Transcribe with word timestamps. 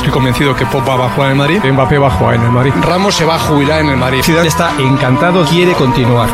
Estoy 0.00 0.14
convencido 0.14 0.56
que 0.56 0.64
Pop 0.64 0.88
va 0.88 0.94
a 0.94 1.10
jugar 1.10 1.30
en 1.30 1.32
el 1.32 1.36
Madrid, 1.36 1.72
Mbappé 1.72 1.98
va 1.98 2.06
a 2.06 2.10
jugar 2.10 2.36
en 2.36 2.42
el 2.42 2.50
Madrid, 2.50 2.72
Ramos 2.80 3.14
se 3.14 3.26
va 3.26 3.34
a 3.34 3.38
jubilar 3.38 3.82
en 3.82 3.90
el 3.90 3.98
Madrid. 3.98 4.22
Zidane 4.22 4.48
está 4.48 4.72
encantado, 4.78 5.44
quiere 5.44 5.74
continuar. 5.74 6.30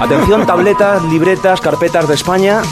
Atención, 0.00 0.46
tabletas, 0.46 1.02
libretas, 1.02 1.60
carpetas 1.60 2.06
de 2.06 2.14
España. 2.14 2.62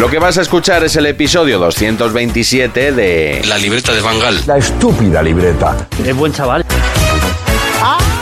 Lo 0.00 0.10
que 0.10 0.18
vas 0.18 0.38
a 0.38 0.42
escuchar 0.42 0.82
es 0.82 0.96
el 0.96 1.06
episodio 1.06 1.60
227 1.60 2.90
de 2.90 3.42
La 3.46 3.58
libreta 3.58 3.92
de 3.92 4.00
Bangal. 4.00 4.42
La 4.44 4.56
estúpida 4.56 5.22
libreta. 5.22 5.86
Es 6.04 6.16
buen 6.16 6.32
chaval. 6.32 6.64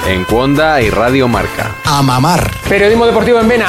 En 0.06 0.24
Cuonda 0.24 0.82
y 0.82 0.90
Radio 0.90 1.28
Marca. 1.28 1.76
A 1.86 2.02
mamar. 2.02 2.50
Periodismo 2.68 3.06
deportivo 3.06 3.40
en 3.40 3.48
Vena. 3.48 3.68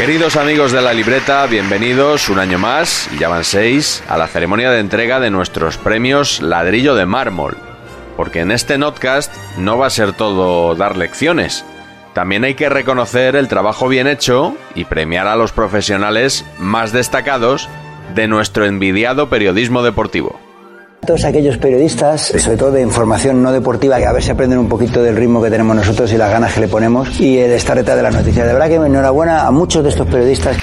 Queridos 0.00 0.36
amigos 0.36 0.72
de 0.72 0.80
la 0.80 0.94
libreta, 0.94 1.44
bienvenidos 1.44 2.30
un 2.30 2.38
año 2.38 2.58
más, 2.58 3.06
y 3.12 3.18
ya 3.18 3.28
van 3.28 3.44
seis, 3.44 4.02
a 4.08 4.16
la 4.16 4.28
ceremonia 4.28 4.70
de 4.70 4.80
entrega 4.80 5.20
de 5.20 5.30
nuestros 5.30 5.76
premios 5.76 6.40
Ladrillo 6.40 6.94
de 6.94 7.04
Mármol. 7.04 7.58
Porque 8.16 8.40
en 8.40 8.50
este 8.50 8.78
notcast 8.78 9.30
no 9.58 9.76
va 9.76 9.88
a 9.88 9.90
ser 9.90 10.14
todo 10.14 10.74
dar 10.74 10.96
lecciones. 10.96 11.66
También 12.14 12.44
hay 12.44 12.54
que 12.54 12.70
reconocer 12.70 13.36
el 13.36 13.48
trabajo 13.48 13.88
bien 13.88 14.06
hecho 14.06 14.56
y 14.74 14.86
premiar 14.86 15.26
a 15.26 15.36
los 15.36 15.52
profesionales 15.52 16.46
más 16.58 16.92
destacados 16.92 17.68
de 18.14 18.26
nuestro 18.26 18.64
envidiado 18.64 19.28
periodismo 19.28 19.82
deportivo. 19.82 20.40
Todos 21.06 21.24
aquellos 21.24 21.56
periodistas, 21.56 22.20
sobre 22.20 22.58
todo 22.58 22.72
de 22.72 22.82
información 22.82 23.42
no 23.42 23.52
deportiva, 23.52 23.98
que 23.98 24.06
a 24.06 24.12
ver 24.12 24.22
si 24.22 24.30
aprenden 24.30 24.58
un 24.58 24.68
poquito 24.68 25.02
del 25.02 25.16
ritmo 25.16 25.42
que 25.42 25.50
tenemos 25.50 25.74
nosotros 25.74 26.12
y 26.12 26.18
las 26.18 26.30
ganas 26.30 26.52
que 26.52 26.60
le 26.60 26.68
ponemos 26.68 27.18
y 27.18 27.38
el 27.38 27.52
estar 27.52 27.76
detrás 27.76 27.96
de 27.96 28.02
las 28.02 28.14
noticias. 28.14 28.46
De 28.46 28.52
verdad 28.52 28.68
que 28.68 28.74
enhorabuena 28.74 29.46
a 29.46 29.50
muchos 29.50 29.82
de 29.82 29.88
estos 29.88 30.06
periodistas. 30.06 30.58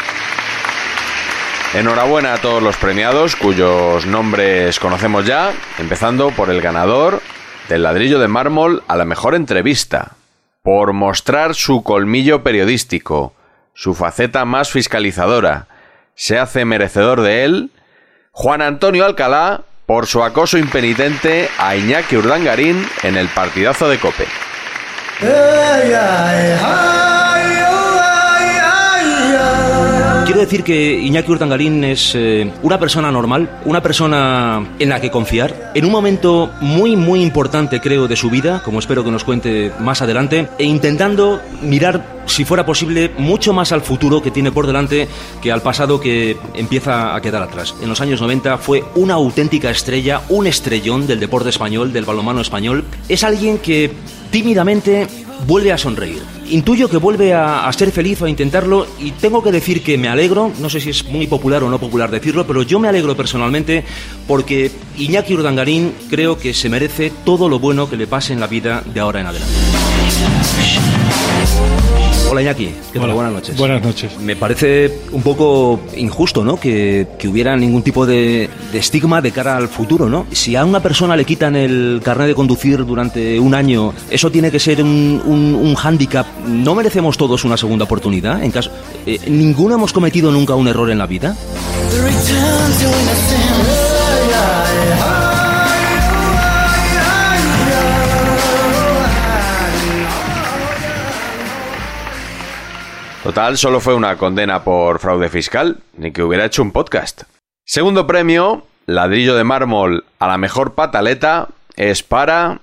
Enhorabuena 1.73 2.33
a 2.33 2.37
todos 2.37 2.61
los 2.61 2.77
premiados 2.77 3.35
cuyos 3.35 4.05
nombres 4.05 4.79
conocemos 4.79 5.25
ya, 5.25 5.51
empezando 5.79 6.29
por 6.29 6.49
el 6.51 6.61
ganador 6.61 7.21
del 7.67 7.83
ladrillo 7.83 8.19
de 8.19 8.27
mármol 8.27 8.83
a 8.87 8.95
la 8.95 9.05
mejor 9.05 9.33
entrevista, 9.33 10.13
por 10.61 10.93
mostrar 10.93 11.55
su 11.55 11.83
colmillo 11.83 12.43
periodístico, 12.43 13.33
su 13.73 13.95
faceta 13.95 14.45
más 14.45 14.69
fiscalizadora. 14.69 15.67
Se 16.13 16.37
hace 16.37 16.63
merecedor 16.63 17.21
de 17.21 17.43
él 17.43 17.71
Juan 18.31 18.61
Antonio 18.61 19.03
Alcalá 19.03 19.63
por 19.87 20.05
su 20.05 20.21
acoso 20.21 20.57
impenitente 20.57 21.49
a 21.57 21.75
Iñaki 21.77 22.17
Urdangarín 22.17 22.85
en 23.03 23.15
el 23.15 23.29
partidazo 23.29 23.87
de 23.87 23.97
Cope. 23.97 24.27
Decir 30.37 30.63
que 30.63 31.01
Iñaki 31.01 31.31
Urdangarín 31.31 31.83
es 31.83 32.13
eh, 32.13 32.51
una 32.61 32.79
persona 32.79 33.11
normal, 33.11 33.59
una 33.65 33.81
persona 33.81 34.75
en 34.77 34.89
la 34.89 35.01
que 35.01 35.09
confiar, 35.09 35.71
en 35.73 35.83
un 35.83 35.91
momento 35.91 36.51
muy, 36.61 36.95
muy 36.95 37.21
importante, 37.21 37.81
creo, 37.81 38.07
de 38.07 38.15
su 38.15 38.29
vida, 38.29 38.61
como 38.63 38.77
espero 38.77 39.03
que 39.03 39.09
nos 39.09 39.23
cuente 39.23 39.71
más 39.79 40.01
adelante, 40.01 40.47
e 40.59 40.63
intentando 40.63 41.41
mirar, 41.63 42.21
si 42.27 42.45
fuera 42.45 42.65
posible, 42.65 43.11
mucho 43.17 43.51
más 43.51 43.71
al 43.71 43.81
futuro 43.81 44.21
que 44.21 44.29
tiene 44.29 44.51
por 44.51 44.67
delante 44.67 45.07
que 45.41 45.51
al 45.51 45.61
pasado 45.61 45.99
que 45.99 46.37
empieza 46.53 47.15
a 47.15 47.21
quedar 47.21 47.41
atrás. 47.41 47.73
En 47.81 47.89
los 47.89 47.99
años 47.99 48.21
90 48.21 48.59
fue 48.59 48.85
una 48.95 49.15
auténtica 49.15 49.71
estrella, 49.71 50.21
un 50.29 50.45
estrellón 50.45 51.07
del 51.07 51.19
deporte 51.19 51.49
español, 51.49 51.91
del 51.91 52.05
balonmano 52.05 52.41
español. 52.41 52.85
Es 53.09 53.23
alguien 53.23 53.57
que 53.57 53.91
tímidamente 54.31 55.07
vuelve 55.45 55.71
a 55.71 55.77
sonreír. 55.77 56.21
Intuyo 56.49 56.89
que 56.89 56.97
vuelve 56.97 57.33
a, 57.33 57.71
ser 57.73 57.91
feliz 57.91 58.21
o 58.21 58.25
a 58.25 58.29
intentarlo 58.29 58.87
y 58.99 59.11
tengo 59.11 59.43
que 59.43 59.51
decir 59.51 59.83
que 59.83 59.97
me 59.97 60.07
alegro, 60.07 60.51
no 60.59 60.69
sé 60.69 60.79
si 60.79 60.89
es 60.89 61.05
muy 61.05 61.27
popular 61.27 61.63
o 61.63 61.69
no 61.69 61.79
popular 61.79 62.09
decirlo, 62.09 62.47
pero 62.47 62.63
yo 62.63 62.79
me 62.79 62.87
alegro 62.87 63.15
personalmente 63.15 63.83
porque 64.27 64.71
Iñaki 64.97 65.33
Urdangarín 65.33 65.93
creo 66.09 66.37
que 66.37 66.53
se 66.53 66.69
merece 66.69 67.11
todo 67.25 67.49
lo 67.49 67.59
bueno 67.59 67.89
que 67.89 67.97
le 67.97 68.07
pase 68.07 68.33
en 68.33 68.39
la 68.39 68.47
vida 68.47 68.83
de 68.85 68.99
ahora 68.99 69.21
en 69.21 69.27
adelante. 69.27 69.53
Hola 72.29 72.41
Iñaki, 72.41 72.65
¿qué 72.91 72.99
tal? 72.99 73.03
Hola. 73.05 73.13
Buenas 73.13 73.33
noches. 73.33 73.57
Buenas 73.57 73.81
noches. 73.81 74.19
Me 74.19 74.35
parece 74.35 74.91
un 75.13 75.21
poco 75.21 75.79
injusto, 75.95 76.43
¿no? 76.43 76.59
Que, 76.59 77.07
que 77.17 77.27
hubiera 77.29 77.55
ningún 77.55 77.83
tipo 77.83 78.05
de, 78.05 78.49
de, 78.71 78.77
estigma 78.77 79.21
de 79.21 79.31
cara 79.31 79.55
al 79.55 79.69
futuro, 79.69 80.09
¿no? 80.09 80.25
Si 80.31 80.55
a 80.57 80.65
una 80.65 80.81
persona 80.81 81.15
le 81.15 81.23
quitan 81.23 81.55
el 81.55 82.01
carnet 82.03 82.27
de 82.27 82.35
conducir 82.35 82.85
durante 82.85 83.39
un 83.39 83.55
año, 83.55 83.93
eso 84.09 84.29
tiene 84.29 84.51
que 84.51 84.59
ser 84.59 84.83
un, 84.83 85.21
un, 85.25 85.55
un 85.55 85.75
hándicap. 85.75 86.27
¿No 86.45 86.75
merecemos 86.75 87.17
todos 87.17 87.45
una 87.45 87.55
segunda 87.55 87.85
oportunidad? 87.85 88.43
En 88.43 88.51
caso, 88.51 88.71
eh, 89.05 89.19
¿Ninguno 89.29 89.75
hemos 89.75 89.93
cometido 89.93 90.29
nunca 90.29 90.53
un 90.55 90.67
error 90.67 90.89
en 90.91 90.97
la 90.97 91.07
vida? 91.07 91.33
Total, 103.27 103.57
solo 103.57 103.81
fue 103.81 103.93
una 103.93 104.15
condena 104.15 104.63
por 104.63 104.99
fraude 104.99 105.27
fiscal, 105.27 105.79
ni 105.97 106.13
que 106.13 106.23
hubiera 106.23 106.45
hecho 106.45 106.61
un 106.61 106.71
podcast. 106.71 107.23
Segundo 107.65 108.07
premio, 108.07 108.65
ladrillo 108.85 109.35
de 109.35 109.43
mármol 109.43 110.05
a 110.17 110.29
la 110.29 110.37
mejor 110.37 110.75
pataleta, 110.75 111.49
es 111.75 112.03
para 112.03 112.61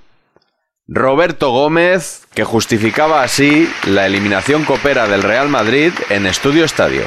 Roberto 0.89 1.51
Gómez, 1.51 2.27
que 2.35 2.45
justificaba 2.45 3.23
así 3.23 3.71
la 3.87 4.07
eliminación 4.07 4.65
copera 4.65 5.07
del 5.07 5.23
Real 5.23 5.51
Madrid 5.51 5.93
en 6.09 6.25
Estudio 6.25 6.65
Estadio. 6.65 7.03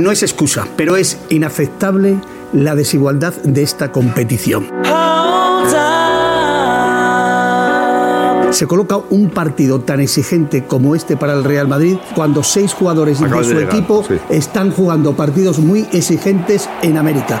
No 0.00 0.10
es 0.10 0.22
excusa, 0.22 0.66
pero 0.78 0.96
es 0.96 1.20
inaceptable 1.28 2.16
la 2.54 2.74
desigualdad 2.74 3.34
de 3.42 3.62
esta 3.62 3.92
competición. 3.92 4.66
Se 8.50 8.66
coloca 8.66 8.96
un 9.10 9.30
partido 9.30 9.80
tan 9.80 10.00
exigente 10.00 10.64
como 10.64 10.94
este 10.94 11.16
para 11.16 11.32
el 11.34 11.44
Real 11.44 11.68
Madrid 11.68 11.96
cuando 12.14 12.42
seis 12.42 12.72
jugadores 12.74 13.20
Acabas 13.22 13.46
de 13.46 13.52
su 13.52 13.58
de 13.58 13.60
llegar, 13.64 13.74
equipo 13.76 14.04
sí. 14.06 14.14
están 14.28 14.72
jugando 14.72 15.14
partidos 15.14 15.58
muy 15.58 15.86
exigentes 15.92 16.68
en 16.82 16.98
América. 16.98 17.40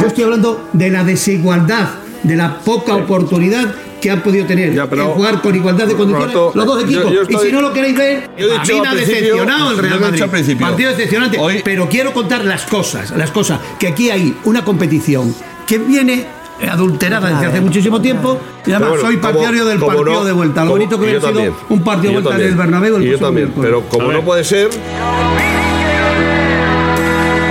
Yo 0.00 0.06
estoy 0.06 0.24
hablando 0.24 0.68
de 0.72 0.90
la 0.90 1.02
desigualdad, 1.04 1.88
de 2.22 2.36
la 2.36 2.58
poca 2.58 2.94
oportunidad 2.96 3.74
que 4.00 4.10
han 4.10 4.22
podido 4.22 4.46
tener 4.46 4.74
Ya, 4.74 4.86
pero- 4.88 5.04
en 5.04 5.10
jugar 5.10 5.42
con 5.42 5.54
igualdad 5.54 5.86
de 5.86 5.94
condiciones 5.94 6.32
Roberto, 6.34 6.52
los 6.58 6.66
dos 6.66 6.84
equipos. 6.84 7.12
yo 7.12 7.22
estoy- 7.22 7.36
Y 7.36 7.46
si 7.48 7.52
no 7.52 7.60
lo 7.62 7.72
queréis 7.72 7.96
ver, 7.96 8.30
Yo 8.38 8.46
he 8.46 8.56
a 8.56 8.62
mí 8.62 8.80
me 8.80 8.88
ha 8.88 8.94
decepcionado 8.94 9.70
el 9.72 9.78
Real 9.78 9.96
he 9.98 10.00
Madrid. 10.00 10.24
principio. 10.30 10.66
Partido 10.66 10.90
decepcionante. 10.90 11.38
Hoy- 11.38 11.60
Pero 11.64 11.88
quiero 11.88 12.12
contar 12.14 12.44
las 12.44 12.62
cosas, 12.64 13.10
las 13.10 13.30
cosas, 13.30 13.58
que 13.78 13.88
aquí 13.88 14.10
hay 14.10 14.36
una 14.44 14.64
competición 14.64 15.34
que 15.66 15.78
viene 15.78 16.24
adulterada 16.68 17.30
desde 17.30 17.46
hace 17.46 17.60
muchísimo 17.60 18.00
tiempo 18.00 18.38
y 18.66 18.70
además 18.72 18.90
bueno, 18.90 19.04
soy 19.04 19.16
como- 19.16 19.32
partidario 19.32 19.64
del 19.64 19.78
como 19.78 19.96
partido 19.96 20.14
no- 20.20 20.24
de 20.24 20.32
vuelta. 20.32 20.60
Lo 20.60 20.66
como- 20.66 20.72
bonito 20.72 20.96
que 20.98 21.02
hubiera 21.04 21.20
sido 21.20 21.32
también. 21.32 21.54
un 21.68 21.82
partido 21.84 22.08
de 22.08 22.12
vuelta 22.14 22.30
también. 22.30 22.48
del 22.50 22.58
Bernabéu. 22.58 22.96
el 22.96 23.02
Y 23.02 23.04
yo 23.06 23.10
próximo 23.12 23.26
también, 23.28 23.46
miércoles. 23.48 23.70
pero 23.88 23.88
como 23.88 24.12
no 24.12 24.22
puede 24.22 24.44
ser, 24.44 24.68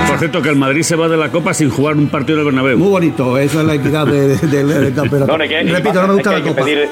Por 0.06 0.18
cierto, 0.18 0.42
que 0.42 0.48
el 0.50 0.56
Madrid 0.56 0.82
se 0.82 0.96
va 0.96 1.08
de 1.08 1.16
la 1.16 1.30
Copa 1.30 1.54
sin 1.54 1.70
jugar 1.70 1.96
un 1.96 2.08
partido 2.08 2.36
del 2.38 2.44
Bernabéu. 2.46 2.76
Muy 2.76 2.88
bonito, 2.88 3.38
esa 3.38 3.60
es 3.60 3.66
la 3.66 3.74
equidad 3.74 4.06
de- 4.06 4.36
de- 4.36 4.64
del 4.64 4.94
campeonato. 4.94 5.34
No, 5.36 5.42
hay 5.42 5.48
que- 5.48 5.62
Repito, 5.62 5.94
no 6.02 6.08
me 6.08 6.14
gusta 6.14 6.32
la 6.32 6.42
copa. 6.42 6.62
pedir- 6.62 6.88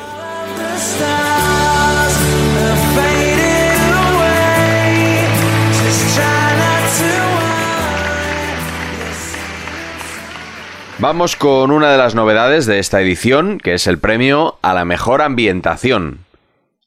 Vamos 11.00 11.36
con 11.36 11.70
una 11.70 11.92
de 11.92 11.96
las 11.96 12.16
novedades 12.16 12.66
de 12.66 12.80
esta 12.80 13.00
edición, 13.00 13.58
que 13.58 13.74
es 13.74 13.86
el 13.86 14.00
premio 14.00 14.58
a 14.62 14.74
la 14.74 14.84
mejor 14.84 15.22
ambientación. 15.22 16.24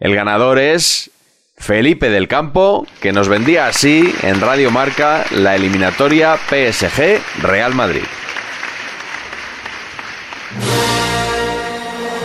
El 0.01 0.15
ganador 0.15 0.59
es 0.59 1.11
Felipe 1.55 2.09
del 2.09 2.27
Campo, 2.27 2.85
que 2.99 3.13
nos 3.13 3.29
vendía 3.29 3.67
así 3.67 4.13
en 4.23 4.41
Radio 4.41 4.69
Marca 4.69 5.23
la 5.31 5.55
eliminatoria 5.55 6.35
PSG 6.35 7.21
Real 7.41 7.73
Madrid. 7.73 8.03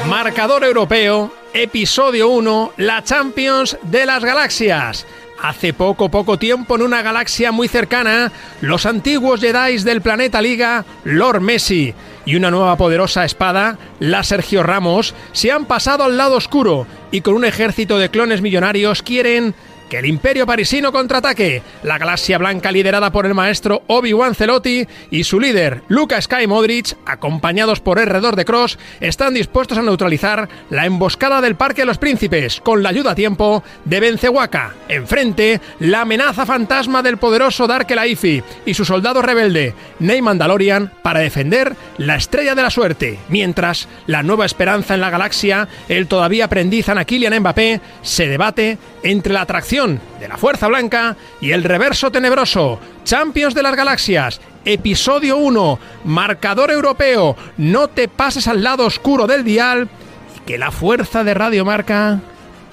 Marcador 0.08 0.64
europeo, 0.64 1.32
episodio 1.54 2.28
1, 2.30 2.72
la 2.78 3.04
Champions 3.04 3.78
de 3.82 4.06
las 4.06 4.24
Galaxias. 4.24 5.06
Hace 5.46 5.72
poco, 5.72 6.08
poco 6.08 6.40
tiempo, 6.40 6.74
en 6.74 6.82
una 6.82 7.02
galaxia 7.02 7.52
muy 7.52 7.68
cercana, 7.68 8.32
los 8.62 8.84
antiguos 8.84 9.40
Jedi 9.40 9.78
del 9.84 10.00
planeta 10.00 10.42
Liga, 10.42 10.84
Lord 11.04 11.40
Messi, 11.40 11.94
y 12.24 12.34
una 12.34 12.50
nueva 12.50 12.76
poderosa 12.76 13.24
espada, 13.24 13.78
la 14.00 14.24
Sergio 14.24 14.64
Ramos, 14.64 15.14
se 15.30 15.52
han 15.52 15.66
pasado 15.66 16.02
al 16.02 16.16
lado 16.16 16.34
oscuro 16.34 16.88
y 17.12 17.20
con 17.20 17.34
un 17.34 17.44
ejército 17.44 17.96
de 17.96 18.10
clones 18.10 18.42
millonarios 18.42 19.02
quieren 19.04 19.54
que 19.88 19.98
el 19.98 20.06
imperio 20.06 20.46
parisino 20.46 20.92
contraataque. 20.92 21.62
La 21.82 21.98
galaxia 21.98 22.38
blanca 22.38 22.72
liderada 22.72 23.12
por 23.12 23.26
el 23.26 23.34
maestro 23.34 23.82
Obi-Wan 23.86 24.34
Celotti 24.34 24.86
y 25.10 25.24
su 25.24 25.40
líder 25.40 25.82
Luca 25.88 26.20
Sky 26.20 26.46
Modric, 26.46 26.96
acompañados 27.06 27.80
por 27.80 27.98
Herredor 27.98 28.36
de 28.36 28.44
Cross, 28.44 28.78
están 29.00 29.34
dispuestos 29.34 29.78
a 29.78 29.82
neutralizar 29.82 30.48
la 30.70 30.86
emboscada 30.86 31.40
del 31.40 31.56
Parque 31.56 31.82
de 31.82 31.86
los 31.86 31.98
Príncipes 31.98 32.60
con 32.60 32.82
la 32.82 32.88
ayuda 32.88 33.12
a 33.12 33.14
tiempo 33.14 33.62
de 33.84 34.00
Benzewaka. 34.00 34.74
Enfrente, 34.88 35.60
la 35.80 36.02
amenaza 36.02 36.46
fantasma 36.46 37.02
del 37.02 37.18
poderoso 37.18 37.66
Dark 37.66 37.90
Elaifi 37.90 38.42
y 38.64 38.74
su 38.74 38.84
soldado 38.84 39.22
rebelde, 39.22 39.74
Ney 39.98 40.22
Mandalorian, 40.22 40.92
para 41.02 41.20
defender 41.20 41.76
la 41.98 42.16
estrella 42.16 42.54
de 42.54 42.62
la 42.62 42.70
suerte. 42.70 43.18
Mientras, 43.28 43.88
la 44.06 44.22
nueva 44.22 44.46
esperanza 44.46 44.94
en 44.94 45.00
la 45.00 45.10
galaxia, 45.10 45.68
el 45.88 46.06
todavía 46.06 46.46
aprendiz 46.46 46.88
Anaquilian 46.88 47.38
Mbappé, 47.40 47.80
se 48.02 48.28
debate 48.28 48.78
entre 49.02 49.32
la 49.32 49.42
atracción 49.42 49.75
de 49.76 50.26
la 50.26 50.38
Fuerza 50.38 50.68
Blanca 50.68 51.16
y 51.38 51.50
el 51.50 51.62
reverso 51.62 52.10
tenebroso. 52.10 52.80
Champions 53.04 53.54
de 53.54 53.62
las 53.62 53.76
Galaxias, 53.76 54.40
episodio 54.64 55.36
1, 55.36 55.78
marcador 56.04 56.70
europeo, 56.70 57.36
no 57.58 57.88
te 57.88 58.08
pases 58.08 58.48
al 58.48 58.64
lado 58.64 58.86
oscuro 58.86 59.26
del 59.26 59.44
dial 59.44 59.90
y 60.34 60.40
que 60.46 60.56
la 60.56 60.70
fuerza 60.70 61.24
de 61.24 61.34
Radio 61.34 61.66
Marca 61.66 62.20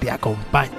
te 0.00 0.10
acompañe. 0.10 0.70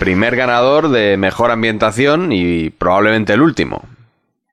Primer 0.00 0.34
ganador 0.34 0.88
de 0.88 1.16
mejor 1.16 1.52
ambientación 1.52 2.32
y 2.32 2.70
probablemente 2.70 3.32
el 3.32 3.42
último. 3.42 3.93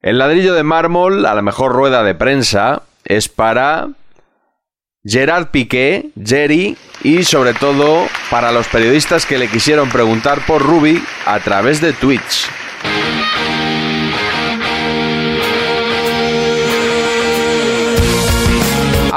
El 0.01 0.17
ladrillo 0.17 0.55
de 0.55 0.63
mármol 0.63 1.27
a 1.27 1.35
la 1.35 1.43
mejor 1.43 1.73
rueda 1.73 2.01
de 2.01 2.15
prensa 2.15 2.81
es 3.05 3.29
para 3.29 3.89
Gerard 5.05 5.49
Piqué, 5.51 6.09
Jerry 6.23 6.75
y 7.03 7.23
sobre 7.23 7.53
todo 7.53 8.07
para 8.31 8.51
los 8.51 8.67
periodistas 8.67 9.27
que 9.27 9.37
le 9.37 9.47
quisieron 9.47 9.89
preguntar 9.89 10.43
por 10.47 10.63
Ruby 10.63 11.03
a 11.27 11.39
través 11.39 11.81
de 11.81 11.93
Twitch. 11.93 12.49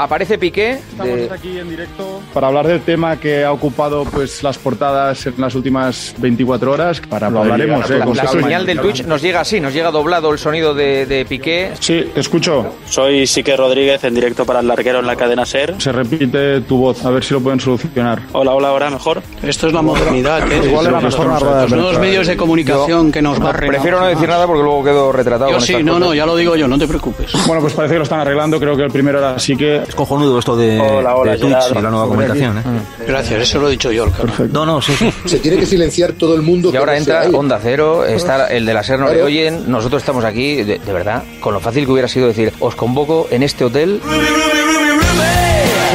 Aparece 0.05 0.37
Piqué. 0.37 0.77
de- 1.03 1.29
aquí 1.33 1.57
en 1.57 1.67
directo 1.67 2.21
para 2.31 2.45
hablar 2.47 2.67
del 2.67 2.81
tema 2.81 3.17
que 3.17 3.43
ha 3.43 3.51
ocupado 3.51 4.03
pues 4.05 4.43
las 4.43 4.57
portadas 4.59 5.25
en 5.25 5.33
las 5.37 5.55
últimas 5.55 6.13
24 6.19 6.71
horas. 6.71 7.01
Para 7.09 7.29
lo 7.31 7.39
hablaremos, 7.39 7.89
eh, 7.89 7.97
la, 7.97 8.05
con 8.05 8.15
la 8.15 8.27
señal 8.27 8.65
del 8.67 8.79
Twitch 8.79 9.03
nos 9.05 9.21
llega 9.21 9.39
así, 9.39 9.59
nos 9.59 9.73
llega 9.73 9.89
doblado 9.89 10.31
el 10.31 10.37
sonido 10.37 10.75
de, 10.75 11.07
de 11.07 11.25
Piqué. 11.25 11.71
Sí, 11.79 12.11
escucho. 12.15 12.75
Soy 12.87 13.25
Sique 13.25 13.57
Rodríguez 13.57 14.03
en 14.03 14.13
directo 14.13 14.45
para 14.45 14.59
el 14.59 14.67
larguero 14.67 14.99
en 14.99 15.07
la 15.07 15.15
cadena 15.15 15.43
SER. 15.43 15.73
Se 15.79 15.91
repite 15.91 16.61
tu 16.61 16.77
voz, 16.77 17.03
a 17.03 17.09
ver 17.09 17.23
si 17.23 17.33
lo 17.33 17.41
pueden 17.41 17.59
solucionar. 17.59 18.21
Hola, 18.33 18.51
hola, 18.51 18.67
ahora 18.69 18.89
mejor. 18.91 19.23
Esto 19.41 19.67
es 19.67 19.73
la 19.73 19.81
modernidad, 19.81 20.51
¿eh? 20.51 20.61
Igual 20.67 20.85
era 20.87 21.01
mejor 21.01 21.27
una 21.27 21.39
rueda 21.39 21.55
de 21.55 21.61
Los 21.69 21.71
nuevos 21.79 21.99
medios 21.99 22.27
de 22.27 22.37
comunicación 22.37 23.11
que 23.11 23.21
nos 23.23 23.39
barren. 23.39 23.69
Prefiero 23.69 23.99
no 23.99 24.05
decir 24.05 24.27
nada 24.29 24.45
porque 24.45 24.61
luego 24.61 24.83
quedo 24.83 25.11
retratado. 25.11 25.51
Yo 25.51 25.59
sí, 25.59 25.73
no, 25.83 25.93
cosas. 25.93 25.99
no, 25.99 26.13
ya 26.13 26.25
lo 26.27 26.35
digo 26.35 26.55
yo, 26.55 26.67
no 26.67 26.77
te 26.77 26.87
preocupes. 26.87 27.31
Bueno, 27.47 27.61
pues 27.61 27.73
parece 27.73 27.93
que 27.95 27.97
lo 27.99 28.03
están 28.03 28.19
arreglando. 28.19 28.59
Creo 28.59 28.75
que 28.77 28.83
el 28.83 28.91
primero 28.91 29.17
era 29.19 29.35
así 29.35 29.55
que. 29.55 29.81
Es 29.95 29.97
cojonudo 29.97 30.37
esto 30.39 30.57
de, 30.57 30.77
Hola, 30.77 31.15
hola, 31.15 31.31
de 31.31 31.37
Twitch 31.37 31.71
y 31.71 31.75
la 31.75 31.89
nueva 31.89 32.07
comunicación. 32.07 32.57
¿eh? 32.57 32.61
Gracias, 33.07 33.43
eso 33.43 33.59
lo 33.59 33.69
he 33.69 33.71
dicho 33.71 33.93
yo. 33.93 34.05
No, 34.51 34.65
no, 34.65 34.81
sí, 34.81 34.91
sí. 34.91 35.09
Se 35.23 35.39
tiene 35.39 35.55
que 35.57 35.65
silenciar 35.65 36.11
todo 36.11 36.35
el 36.35 36.41
mundo. 36.41 36.69
Y 36.73 36.75
ahora 36.75 36.97
entra 36.97 37.29
Onda 37.33 37.61
Cero, 37.63 38.03
está 38.03 38.47
el 38.47 38.65
de 38.65 38.73
la 38.73 38.83
SER 38.83 38.99
no 38.99 39.09
le 39.09 39.23
oyen, 39.23 39.71
nosotros 39.71 40.01
estamos 40.01 40.25
aquí, 40.25 40.63
de, 40.63 40.79
de 40.79 40.93
verdad, 40.93 41.23
con 41.39 41.53
lo 41.53 41.61
fácil 41.61 41.85
que 41.85 41.93
hubiera 41.93 42.09
sido 42.09 42.27
decir, 42.27 42.51
os 42.59 42.75
convoco 42.75 43.29
en 43.31 43.43
este 43.43 43.63
hotel. 43.63 44.01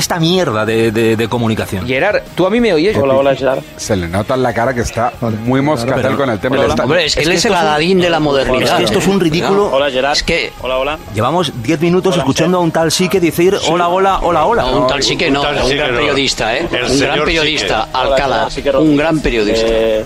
Esta 0.00 0.18
mierda 0.18 0.64
de, 0.64 0.90
de- 0.92 1.14
de 1.14 1.28
comunicación. 1.28 1.86
Gerard, 1.86 2.22
¿tú 2.34 2.46
a 2.46 2.50
mí 2.50 2.58
me 2.58 2.72
oyes? 2.72 2.96
Hola, 2.96 3.14
hola, 3.16 3.34
Gerard. 3.34 3.58
Se 3.76 3.94
le 3.96 4.08
nota 4.08 4.32
en 4.34 4.42
la 4.42 4.54
cara 4.54 4.72
que 4.72 4.80
está 4.80 5.12
muy 5.44 5.60
moscatel 5.60 6.02
Pero- 6.02 6.16
con 6.16 6.30
el 6.30 6.38
tema. 6.40 6.56
pero- 6.56 6.68
Está- 6.70 6.84
Hombre, 6.84 7.04
es 7.04 7.14
que 7.14 7.20
él 7.20 7.32
es 7.32 7.44
el 7.44 7.52
esto 7.52 7.58
es 7.58 7.62
un- 7.62 7.68
Aladín 7.68 8.00
de 8.00 8.08
la 8.08 8.18
modernidad. 8.18 8.62
Es 8.62 8.72
que 8.78 8.84
esto 8.84 8.98
es 8.98 9.06
un 9.06 9.20
ridículo. 9.20 9.70
Hola, 9.70 9.90
Gerard. 9.90 10.12
Es 10.14 10.22
que 10.22 10.52
Hola, 10.62 10.78
hola. 10.78 10.98
Llevamos 11.14 11.52
10 11.62 11.78
minutos 11.82 12.16
escuchando 12.16 12.56
a 12.56 12.60
un 12.62 12.70
tal 12.70 12.90
Sique 12.90 13.20
decir 13.20 13.54
hola, 13.68 13.88
hola, 13.88 14.20
hola, 14.22 14.46
hola. 14.46 14.62
no, 14.62 14.80
un 14.80 14.86
tal 14.86 15.02
sí 15.02 15.16
que 15.18 15.30
no, 15.30 15.42
tal 15.42 15.62
un 15.62 15.68
gran 15.70 15.94
periodista, 15.94 16.56
¿eh? 16.56 16.66
El 16.72 16.90
Un 16.90 16.98
gran 16.98 17.24
periodista, 17.24 17.84
Sique. 17.84 17.98
Hola, 17.98 18.08
Alcalá, 18.14 18.50
Sique 18.50 18.70
un 18.70 18.96
gran 18.96 19.20
periodista. 19.20 19.66
Eh, 19.68 20.04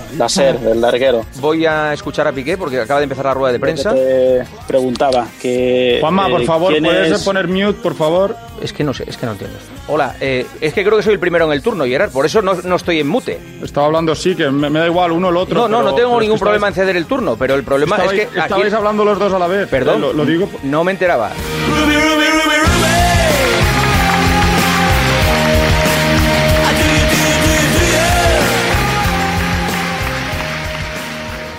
el 0.73 0.81
larguero. 0.81 1.25
Voy 1.37 1.67
a 1.67 1.93
escuchar 1.93 2.27
a 2.27 2.33
Piqué 2.33 2.59
porque 2.59 2.81
acaba 2.81 2.99
de 2.99 3.05
empezar 3.05 3.27
la 3.27 3.35
rueda 3.35 3.53
de 3.53 3.61
prensa. 3.61 3.95
Te 3.95 4.43
preguntaba 4.67 5.29
que. 5.41 5.99
Juanma, 6.01 6.29
por 6.29 6.43
eh, 6.43 6.47
favor, 6.47 6.73
¿quién 6.73 6.83
¿puedes 6.83 7.13
es- 7.13 7.23
poner 7.23 7.47
mute, 7.47 7.75
por 7.81 7.95
favor? 7.95 8.37
Es 8.63 8.73
que 8.73 8.83
no 8.85 8.95
sé, 8.95 9.05
es 9.07 9.17
que 9.17 9.27
no 9.27 9.33
entiendo. 9.33 9.59
Hola, 9.89 10.17
eh, 10.21 10.47
es 10.61 10.73
que 10.73 10.85
creo 10.85 10.97
que 10.97 11.03
soy 11.03 11.13
el 11.15 11.19
primero 11.19 11.45
en 11.47 11.53
el 11.53 11.61
turno, 11.63 11.85
Gerard, 11.85 12.11
por 12.11 12.25
eso 12.25 12.41
no, 12.41 12.55
no 12.55 12.77
estoy 12.77 13.01
en 13.01 13.09
mute. 13.09 13.39
Estaba 13.63 13.87
hablando 13.87 14.15
sí, 14.15 14.35
que 14.35 14.49
me, 14.51 14.71
me 14.71 14.79
da 14.79 14.87
igual 14.87 15.13
uno 15.13 15.29
o 15.29 15.31
el 15.31 15.37
otro. 15.37 15.55
No, 15.61 15.69
no, 15.69 15.79
pero- 15.79 15.91
no 15.91 15.95
tengo 15.97 16.15
es 16.17 16.21
ningún 16.23 16.39
que 16.39 16.43
problema 16.45 16.69
en 16.69 16.75
ceder 16.75 16.97
el 16.97 17.07
turno, 17.07 17.37
pero 17.37 17.55
el 17.57 17.65
problema 17.65 17.97
estabais- 17.99 18.13
es 18.13 18.29
que 18.29 18.39
aquí... 18.39 18.39
Estabais 18.41 18.73
hablando 18.73 19.05
los 19.05 19.19
dos 19.19 19.33
a 19.33 19.39
la 19.39 19.47
vez. 19.49 19.69
Perdón, 19.69 20.01
Lo, 20.01 20.13
lo 20.13 20.25
digo. 20.25 20.49
no 20.63 20.83
me 20.85 20.93
enteraba. 20.93 21.33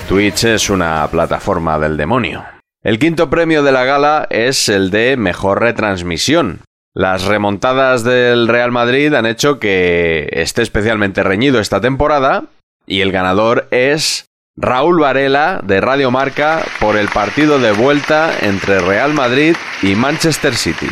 Twitch 0.07 0.43
es 0.45 0.69
una 0.69 1.07
plataforma 1.09 1.79
del 1.79 1.97
demonio. 1.97 2.45
El 2.83 2.99
quinto 2.99 3.29
premio 3.29 3.63
de 3.63 3.71
la 3.71 3.83
gala 3.85 4.27
es 4.29 4.69
el 4.69 4.91
de 4.91 5.17
mejor 5.17 5.61
retransmisión. 5.61 6.61
Las 6.95 7.25
remontadas 7.25 8.05
del 8.05 8.47
Real 8.47 8.71
Madrid 8.71 9.13
han 9.13 9.25
hecho 9.25 9.59
que 9.59 10.29
esté 10.31 10.61
especialmente 10.61 11.23
reñido 11.23 11.59
esta 11.59 11.81
temporada 11.81 12.45
y 12.87 13.01
el 13.01 13.11
ganador 13.11 13.67
es 13.71 14.27
Raúl 14.55 15.01
Varela 15.01 15.59
de 15.61 15.81
Radio 15.81 16.09
Marca 16.09 16.63
por 16.79 16.95
el 16.95 17.09
partido 17.09 17.59
de 17.59 17.73
vuelta 17.73 18.31
entre 18.41 18.79
Real 18.79 19.13
Madrid 19.13 19.57
y 19.81 19.95
Manchester 19.95 20.55
City. 20.55 20.87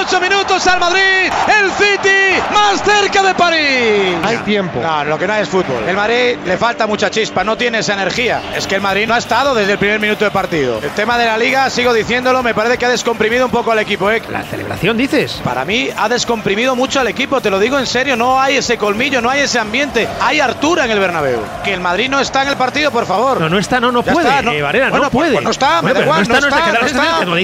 Le 0.00 0.06
quedan 0.06 0.20
18 0.20 0.20
18 0.20 0.20
minutos 0.20 0.66
al 0.66 0.80
Madrid. 0.80 1.32
El 1.60 1.70
City 1.72 2.40
más 2.52 2.82
cerca 2.82 3.22
de 3.22 3.34
París. 3.34 4.16
Hay 4.24 4.36
tiempo. 4.38 4.80
No, 4.80 5.04
lo 5.04 5.18
que 5.18 5.26
no 5.26 5.32
hay 5.34 5.42
es 5.42 5.48
fútbol. 5.48 5.84
El 5.86 5.96
Madrid 5.96 6.36
le 6.46 6.56
falta 6.56 6.86
mucha 6.86 7.10
chispa, 7.10 7.44
no 7.44 7.56
tiene 7.56 7.78
esa 7.80 7.92
energía. 7.94 8.40
Es 8.56 8.66
que 8.66 8.76
el 8.76 8.80
Madrid 8.80 9.06
no 9.06 9.14
ha 9.14 9.18
estado 9.18 9.54
desde 9.54 9.72
el 9.72 9.78
primer 9.78 10.00
minuto 10.00 10.24
de 10.24 10.30
partido. 10.30 10.78
El 10.82 10.90
tema 10.90 11.18
de 11.18 11.26
la 11.26 11.36
liga, 11.36 11.68
sigo 11.70 11.92
diciéndolo, 11.92 12.42
me 12.42 12.54
parece 12.54 12.78
que 12.78 12.86
ha 12.86 12.88
descomprimido 12.88 13.44
un 13.46 13.50
poco 13.50 13.72
al 13.72 13.78
equipo. 13.78 14.10
¿eh? 14.10 14.22
La 14.30 14.42
celebración, 14.42 14.96
dices. 14.96 15.40
Para 15.44 15.64
mí 15.64 15.88
ha 15.96 16.08
descomprimido 16.08 16.74
mucho 16.76 17.00
al 17.00 17.08
equipo, 17.08 17.40
te 17.40 17.50
lo 17.50 17.58
digo 17.58 17.78
en 17.78 17.86
serio, 17.86 18.16
no 18.16 18.40
hay 18.40 18.56
ese 18.56 18.78
colmillo, 18.78 19.20
no 19.20 19.28
hay 19.30 19.40
ese 19.42 19.58
ambiente. 19.58 20.08
Hay 20.20 20.40
Artura 20.40 20.84
en 20.86 20.90
el 20.92 20.98
Bernabéu. 20.98 21.40
Que 21.64 21.74
el 21.74 21.80
Madrid 21.80 22.08
no 22.08 22.20
está 22.20 22.42
en 22.42 22.48
el 22.48 22.56
partido, 22.56 22.90
por 22.90 23.06
favor. 23.06 23.40
No, 23.40 23.48
no 23.48 23.58
está, 23.58 23.80
no, 23.80 23.92
no 23.92 24.02
Ya 24.02 24.12
puede. 24.12 24.28
está, 24.28 24.42
no. 24.42 24.52
eh, 24.52 24.62
Varela, 24.62 24.88
Bueno, 24.90 25.04
no 25.04 25.10
pues- 25.10 25.20
puede. 25.24 25.32
pues 25.34 25.44
no 25.44 25.50
está, 25.50 25.82
me 25.82 25.92
Bueno, 25.92 25.94
da 25.94 25.94
pero 25.94 26.04
igual, 26.04 26.18
no 26.18 26.22
está, 26.22 26.34
no 26.34 26.40
no 26.40 26.46
está, 26.48 26.58
está, 26.58 26.80
no 26.80 26.86
está. 26.86 26.94
No 27.30 27.36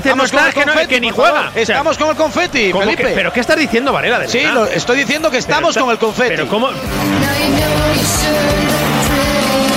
es 0.49 0.55
que, 0.55 0.65
no, 0.67 0.89
que 0.89 1.01
ni 1.01 1.11
juega. 1.11 1.51
Estamos 1.55 1.99
con 1.99 2.09
el 2.11 2.17
confeti, 2.17 2.46
¿cómo 2.73 2.85
Felipe. 2.85 3.05
que- 3.05 3.15
¿Pero 3.15 3.33
qué 3.33 3.41
estás 3.41 3.57
diciendo, 3.57 3.93
Varela? 3.93 4.19
de 4.21 4.29
Sí, 4.29 4.43
lo- 4.43 4.67
estoy 4.67 4.99
diciendo 4.99 5.31
que 5.31 5.39
estamos 5.39 5.75
Pero 5.75 5.87
con 5.87 5.93
el 5.93 5.99
confeti. 5.99 6.29
Pero 6.31 6.49
¿cómo? 6.49 6.69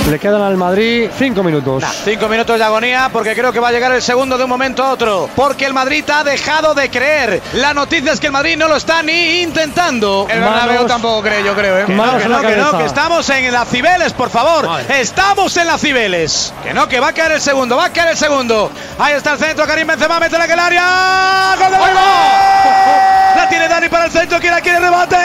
Le 0.09 0.17
quedan 0.17 0.41
al 0.41 0.57
Madrid 0.57 1.07
cinco 1.19 1.43
minutos. 1.43 1.83
Cinco 2.03 2.27
minutos 2.27 2.57
de 2.57 2.63
agonía 2.63 3.11
porque 3.13 3.35
creo 3.35 3.53
que 3.53 3.59
va 3.59 3.67
a 3.67 3.71
llegar 3.71 3.91
el 3.91 4.01
segundo 4.01 4.39
de 4.39 4.43
un 4.45 4.49
momento 4.49 4.83
a 4.83 4.89
otro. 4.89 5.29
Porque 5.35 5.65
el 5.65 5.73
Madrid 5.75 6.03
ha 6.09 6.23
dejado 6.23 6.73
de 6.73 6.89
creer. 6.89 7.39
La 7.53 7.75
noticia 7.75 8.13
es 8.13 8.19
que 8.19 8.25
el 8.25 8.31
Madrid 8.33 8.57
no 8.57 8.67
lo 8.67 8.75
está 8.75 9.03
ni 9.03 9.41
intentando. 9.41 10.25
El 10.27 10.39
Bernabéu 10.39 10.87
tampoco 10.87 11.21
cree, 11.21 11.43
yo 11.43 11.53
creo. 11.53 11.77
¿eh? 11.77 11.85
Que 11.85 11.93
no, 11.93 12.17
que 12.17 12.23
en 12.23 12.31
no, 12.31 12.41
la 12.41 12.49
que 12.49 12.55
no, 12.55 12.77
que 12.79 12.85
estamos 12.85 13.29
en 13.29 13.53
la 13.53 13.65
Cibeles, 13.65 14.13
por 14.13 14.31
favor. 14.31 14.67
Estamos 14.89 15.55
en 15.57 15.67
la 15.67 15.77
Cibeles. 15.77 16.53
Que 16.63 16.73
no, 16.73 16.87
que 16.87 16.99
va 16.99 17.09
a 17.09 17.13
caer 17.13 17.33
el 17.33 17.41
segundo, 17.41 17.77
va 17.77 17.85
a 17.85 17.93
caer 17.93 18.09
el 18.09 18.17
segundo. 18.17 18.71
Ahí 18.97 19.13
está 19.13 19.33
el 19.33 19.37
centro, 19.37 19.67
Karim 19.67 19.85
Benzema, 19.85 20.19
mete 20.19 20.39
la 20.39 20.47
que 20.47 20.53
el 20.53 20.59
área. 20.59 21.55
¡Gol 21.59 21.71
de! 21.71 21.77
La 23.35 23.47
tiene 23.47 23.67
Dani 23.67 23.87
para 23.89 24.05
el 24.05 24.11
centro, 24.11 24.39
quiere, 24.39 24.59
quiere 24.61 24.79
rebate. 24.79 25.17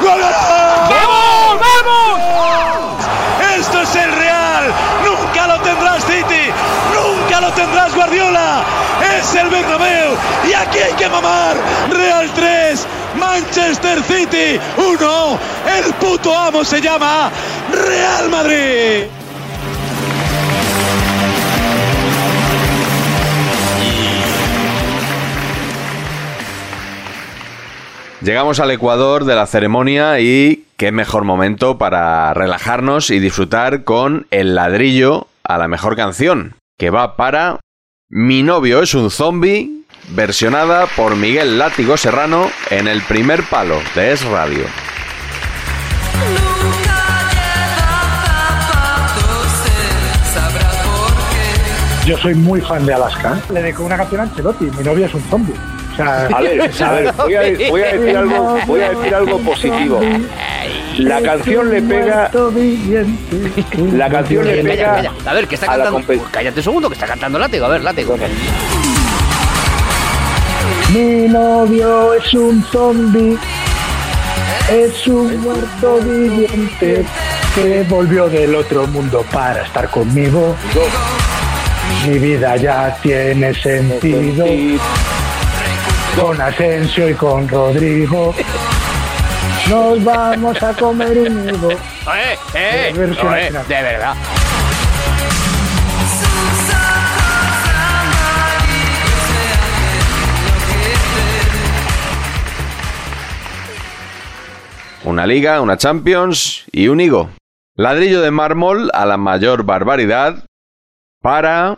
¡Gol! 0.00 0.20
¡Vamos, 0.22 1.60
vamos! 1.60 3.00
Esto 3.58 3.82
es 3.82 3.94
el 3.96 4.12
Real. 4.12 4.72
Nunca 5.04 5.46
lo 5.46 5.60
tendrás 5.60 6.02
City. 6.04 6.50
Nunca 6.94 7.40
lo 7.40 7.52
tendrás 7.52 7.94
Guardiola. 7.94 8.62
Es 9.30 9.36
el 9.36 9.48
Bernabéu. 9.48 10.16
Y 10.48 10.54
aquí 10.54 10.78
hay 10.78 10.92
que 10.94 11.08
mamar. 11.08 11.56
Real 11.88 12.28
3. 12.34 12.86
Manchester 13.16 14.02
City 14.02 14.58
1. 14.76 15.38
El 15.78 15.94
puto 15.94 16.36
amo 16.36 16.64
se 16.64 16.80
llama 16.80 17.30
Real 17.70 18.28
Madrid. 18.28 19.04
Llegamos 28.22 28.58
al 28.58 28.72
Ecuador 28.72 29.24
de 29.26 29.36
la 29.36 29.46
ceremonia 29.46 30.18
y 30.18 30.64
qué 30.76 30.90
mejor 30.90 31.22
momento 31.22 31.78
para 31.78 32.34
relajarnos 32.34 33.10
y 33.10 33.20
disfrutar 33.20 33.84
con 33.84 34.26
El 34.32 34.56
ladrillo 34.56 35.28
a 35.44 35.56
la 35.56 35.68
mejor 35.68 35.94
canción, 35.94 36.56
que 36.78 36.90
va 36.90 37.16
para 37.16 37.60
Mi 38.12 38.42
novio 38.42 38.82
es 38.82 38.92
un 38.94 39.08
zombie, 39.08 39.84
versionada 40.08 40.86
por 40.96 41.14
Miguel 41.14 41.58
Látigo 41.58 41.96
Serrano 41.96 42.50
en 42.68 42.88
el 42.88 43.02
primer 43.02 43.44
palo 43.44 43.78
de 43.94 44.10
Es 44.10 44.24
Radio. 44.24 44.64
Yo 52.04 52.18
soy 52.18 52.34
muy 52.34 52.60
fan 52.60 52.84
de 52.84 52.94
Alaska. 52.94 53.40
Le 53.52 53.62
dedico 53.62 53.84
una 53.84 53.96
canción 53.96 54.22
a 54.22 54.24
Ancelotti. 54.24 54.64
Mi 54.64 54.82
novia 54.82 55.06
es 55.06 55.14
un 55.14 55.22
zombie. 55.30 55.54
O 55.92 55.96
sea, 55.96 56.26
A 56.26 56.40
ver, 56.40 56.82
a 56.82 56.92
ver, 56.92 57.12
voy 57.12 57.34
a, 57.34 57.70
voy 57.70 57.82
a 57.82 57.92
decir 57.92 58.16
algo, 58.16 58.58
voy 58.66 58.80
a 58.80 58.90
decir 58.90 59.14
algo 59.14 59.38
positivo. 59.38 60.00
La 60.98 61.22
canción 61.22 61.70
le 61.70 61.82
pega, 61.82 62.30
la 63.92 64.10
canción 64.10 64.46
le 64.46 64.62
pega. 64.62 65.02
A 65.24 65.32
ver, 65.32 65.48
que 65.48 65.54
está 65.54 65.66
cantando. 65.66 66.02
cállate 66.30 66.60
un 66.60 66.64
segundo, 66.64 66.88
que 66.88 66.94
está 66.94 67.06
cantando 67.06 67.38
látigo. 67.38 67.66
A 67.66 67.68
ver, 67.68 67.82
látigo. 67.82 68.16
Mi 70.92 71.28
novio 71.28 72.14
es 72.14 72.34
un 72.34 72.62
zombie. 72.64 73.38
Es 74.70 75.06
un 75.08 75.40
muerto 75.40 75.98
viviente 76.00 77.04
que 77.54 77.82
volvió 77.88 78.28
del 78.28 78.54
otro 78.54 78.86
mundo 78.86 79.24
para 79.32 79.62
estar 79.62 79.88
conmigo. 79.90 80.56
Mi 82.06 82.18
vida 82.18 82.56
ya 82.56 82.96
tiene 83.02 83.54
sentido. 83.54 84.46
Con 86.20 86.40
Asensio 86.40 87.08
y 87.08 87.14
con 87.14 87.48
Rodrigo. 87.48 88.34
Nos 89.70 90.02
vamos 90.02 90.60
a 90.64 90.74
comer 90.74 91.16
un 91.16 91.46
nudo. 91.46 91.70
¡Eh, 91.70 92.36
eh! 92.54 92.88
Eh, 92.88 92.92
de 92.92 93.82
verdad. 93.82 94.16
Una 105.04 105.24
liga, 105.24 105.60
una 105.60 105.76
Champions 105.76 106.64
y 106.72 106.88
un 106.88 107.00
higo. 107.00 107.30
Ladrillo 107.76 108.22
de 108.22 108.32
mármol 108.32 108.90
a 108.92 109.06
la 109.06 109.18
mayor 109.18 109.62
barbaridad 109.62 110.46
para... 111.22 111.76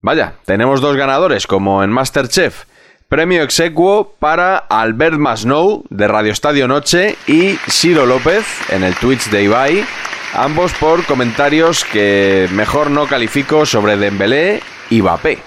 Vaya, 0.00 0.36
tenemos 0.46 0.80
dos 0.80 0.96
ganadores 0.96 1.46
como 1.46 1.84
en 1.84 1.90
Masterchef. 1.90 2.64
Premio 3.10 3.42
exequo 3.42 4.14
para 4.20 4.56
Albert 4.56 5.18
Masnou 5.18 5.82
de 5.90 6.06
Radio 6.06 6.30
Estadio 6.30 6.68
Noche 6.68 7.16
y 7.26 7.56
Ciro 7.68 8.06
López 8.06 8.44
en 8.70 8.84
el 8.84 8.94
Twitch 8.94 9.30
de 9.30 9.42
Ibai. 9.42 9.84
Ambos 10.32 10.72
por 10.74 11.04
comentarios 11.06 11.84
que 11.84 12.48
mejor 12.52 12.88
no 12.88 13.08
califico 13.08 13.66
sobre 13.66 13.96
Dembélé 13.96 14.60
y 14.90 15.02
Mbappé. 15.02 15.38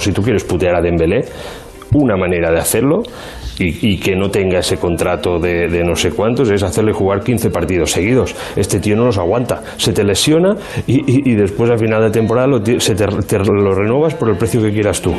Si 0.00 0.10
tú 0.10 0.20
quieres 0.20 0.42
putear 0.42 0.74
a 0.74 0.80
Dembélé, 0.80 1.26
una 1.92 2.16
manera 2.16 2.50
de 2.50 2.58
hacerlo 2.58 3.04
y, 3.58 3.98
que 3.98 4.16
no 4.16 4.30
tenga 4.30 4.60
ese 4.60 4.76
contrato 4.76 5.38
de, 5.38 5.82
no 5.84 5.94
sé 5.94 6.10
cuántos 6.10 6.50
es 6.50 6.62
hacerle 6.62 6.92
jugar 6.92 7.22
15 7.22 7.50
partidos 7.50 7.90
seguidos. 7.90 8.34
Este 8.56 8.80
tío 8.80 8.96
no 8.96 9.06
los 9.06 9.18
aguanta, 9.18 9.62
se 9.76 9.92
te 9.92 10.04
lesiona 10.04 10.56
y, 10.86 11.34
después 11.34 11.70
al 11.70 11.78
final 11.78 12.02
de 12.02 12.10
temporada 12.10 12.46
lo, 12.46 12.60
se 12.80 12.94
por 14.18 14.30
el 14.30 14.36
precio 14.36 14.62
que 14.62 14.70
quieras 14.70 15.00
tú. 15.00 15.14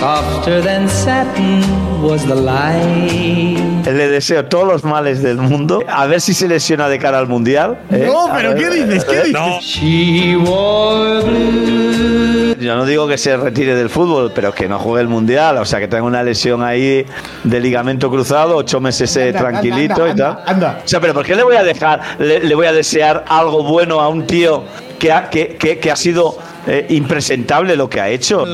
Softer 0.00 0.60
than 0.62 0.88
satin 0.88 1.62
was 2.02 2.24
the 2.26 2.34
light. 2.34 3.56
Le 3.86 4.08
deseo 4.08 4.44
todos 4.44 4.66
los 4.66 4.84
males 4.84 5.22
del 5.22 5.38
mundo. 5.38 5.82
A 5.88 6.06
ver 6.06 6.20
si 6.20 6.34
se 6.34 6.46
lesiona 6.48 6.88
de 6.88 6.98
cara 6.98 7.18
al 7.18 7.26
mundial. 7.26 7.78
¿eh? 7.90 8.04
No, 8.06 8.28
pero 8.34 8.50
ver, 8.50 8.58
¿qué 8.58 8.70
dices? 8.84 9.04
¿Qué 9.04 9.22
dices? 9.22 9.62
She 9.62 10.36
wore 10.36 11.22
blue. 11.22 12.56
Yo 12.60 12.74
no 12.76 12.84
digo 12.84 13.06
que 13.08 13.16
se 13.16 13.36
retire 13.36 13.74
del 13.74 13.88
fútbol, 13.88 14.32
pero 14.34 14.52
que 14.52 14.68
no 14.68 14.78
juegue 14.78 15.02
el 15.02 15.08
mundial. 15.08 15.56
O 15.58 15.64
sea, 15.64 15.78
que 15.80 15.88
tenga 15.88 16.02
una 16.02 16.22
lesión 16.22 16.62
ahí 16.62 17.06
de 17.44 17.60
ligamento 17.60 18.10
cruzado, 18.10 18.56
ocho 18.56 18.80
meses 18.80 19.16
eh, 19.16 19.28
Anda, 19.28 19.38
tranquilito 19.38 20.04
anda, 20.04 20.08
y 20.12 20.16
tal. 20.16 20.26
anda, 20.30 20.44
anda. 20.46 20.80
O 20.84 20.88
sea, 20.88 21.00
pero 21.00 21.14
¿por 21.14 21.24
qué 21.24 21.34
le 21.36 21.42
voy 21.42 21.56
a 21.56 21.62
dejar, 21.62 22.00
le, 22.18 22.40
le 22.40 22.54
voy 22.54 22.66
a 22.66 22.72
desear 22.72 23.24
algo 23.28 23.62
bueno 23.62 24.00
a 24.00 24.08
un 24.08 24.26
tío 24.26 24.64
que 24.98 25.12
ha, 25.12 25.28
que, 25.30 25.56
que- 25.56 25.78
que 25.78 25.90
ha 25.90 25.96
sido 25.96 26.36
eh, 26.66 26.86
impresentable 26.90 27.76
lo 27.76 27.88
que 27.88 28.00
ha 28.00 28.08
hecho? 28.08 28.44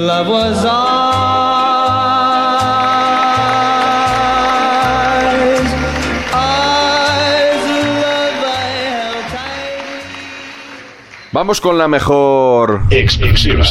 Vamos 11.32 11.62
con 11.62 11.78
la 11.78 11.88
mejor 11.88 12.82
exclusiva. 12.90 13.64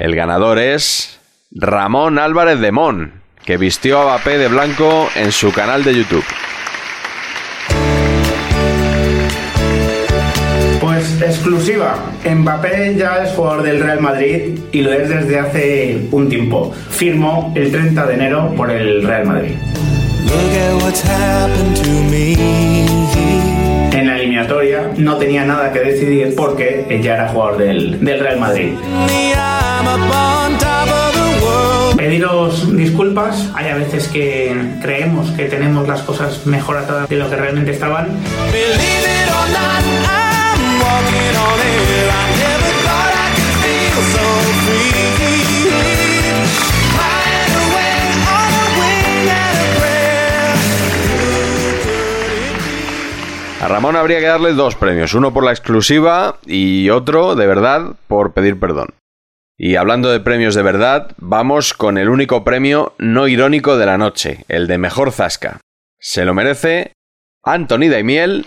El 0.00 0.16
ganador 0.16 0.58
es 0.58 1.20
Ramón 1.52 2.18
Álvarez 2.18 2.58
de 2.58 2.72
Mon, 2.72 3.22
que 3.44 3.56
vistió 3.56 4.00
a 4.00 4.04
Mbappé 4.16 4.38
de 4.38 4.48
blanco 4.48 5.08
en 5.14 5.30
su 5.30 5.52
canal 5.52 5.84
de 5.84 5.94
YouTube. 5.94 6.24
Exclusiva. 11.26 11.96
Mbappé 12.24 12.94
ya 12.96 13.24
es 13.24 13.30
jugador 13.32 13.62
del 13.62 13.80
Real 13.80 14.00
Madrid 14.00 14.58
y 14.72 14.80
lo 14.82 14.92
es 14.92 15.08
desde 15.08 15.38
hace 15.38 16.08
un 16.10 16.28
tiempo. 16.28 16.72
Firmó 16.90 17.52
el 17.54 17.70
30 17.70 18.06
de 18.06 18.14
enero 18.14 18.52
por 18.56 18.70
el 18.70 19.02
Real 19.02 19.26
Madrid. 19.26 19.54
En 23.92 24.06
la 24.08 24.16
eliminatoria 24.16 24.90
no 24.96 25.16
tenía 25.16 25.44
nada 25.44 25.72
que 25.72 25.80
decidir 25.80 26.34
porque 26.34 27.00
ya 27.02 27.14
era 27.14 27.28
jugador 27.28 27.58
del, 27.58 28.04
del 28.04 28.20
Real 28.20 28.40
Madrid. 28.40 28.72
Pediros 31.96 32.76
disculpas, 32.76 33.50
hay 33.54 33.70
a 33.70 33.76
veces 33.76 34.08
que 34.08 34.54
creemos 34.82 35.30
que 35.30 35.44
tenemos 35.44 35.86
las 35.88 36.02
cosas 36.02 36.44
mejor 36.44 36.76
atadas 36.76 37.08
de 37.08 37.16
lo 37.16 37.30
que 37.30 37.36
realmente 37.36 37.70
estaban. 37.70 38.08
A 53.64 53.68
Ramón 53.68 53.96
habría 53.96 54.20
que 54.20 54.26
darle 54.26 54.52
dos 54.52 54.74
premios, 54.74 55.14
uno 55.14 55.32
por 55.32 55.42
la 55.42 55.50
exclusiva 55.50 56.36
y 56.44 56.90
otro, 56.90 57.34
de 57.34 57.46
verdad, 57.46 57.96
por 58.08 58.34
pedir 58.34 58.60
perdón. 58.60 58.88
Y 59.56 59.76
hablando 59.76 60.10
de 60.10 60.20
premios 60.20 60.54
de 60.54 60.62
verdad, 60.62 61.12
vamos 61.16 61.72
con 61.72 61.96
el 61.96 62.10
único 62.10 62.44
premio 62.44 62.92
no 62.98 63.26
irónico 63.26 63.78
de 63.78 63.86
la 63.86 63.96
noche, 63.96 64.44
el 64.48 64.66
de 64.66 64.76
Mejor 64.76 65.12
Zasca. 65.12 65.60
Se 65.98 66.26
lo 66.26 66.34
merece 66.34 66.92
Anthony 67.42 67.88
Daimiel 67.88 68.44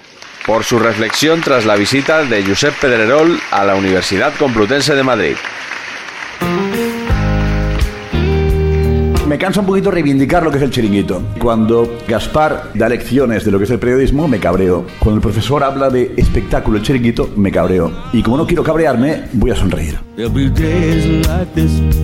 por 0.48 0.64
su 0.64 0.80
reflexión 0.80 1.42
tras 1.42 1.66
la 1.66 1.76
visita 1.76 2.24
de 2.24 2.44
Josep 2.44 2.74
Pedrerol 2.80 3.40
a 3.52 3.66
la 3.66 3.76
Universidad 3.76 4.34
Complutense 4.34 4.96
de 4.96 5.04
Madrid. 5.04 5.36
Me 9.38 9.44
cansa 9.44 9.60
un 9.60 9.68
poquito 9.68 9.92
reivindicar 9.92 10.42
lo 10.42 10.50
que 10.50 10.58
es 10.58 10.64
el 10.64 10.72
chiringuito. 10.72 11.22
Cuando 11.40 12.00
Gaspar 12.08 12.72
da 12.74 12.90
lecciones 12.90 13.46
de 13.46 13.52
lo 13.52 13.60
que 13.60 13.66
es 13.66 13.70
el 13.70 13.78
periodismo, 13.78 14.28
me 14.28 14.40
cabreo. 14.40 14.88
Cuando 14.98 15.18
el 15.18 15.22
profesor 15.22 15.64
habla 15.64 15.92
de 15.92 16.12
espectáculo, 16.18 16.80
el 16.80 16.84
chiringuito, 16.84 17.30
me 17.36 17.52
cabreo. 17.52 17.92
Y 18.14 18.24
como 18.24 18.38
no 18.38 18.48
quiero 18.48 18.64
cabrearme, 18.64 19.26
voy 19.34 19.52
a 19.52 19.56
sonreír. 19.56 20.00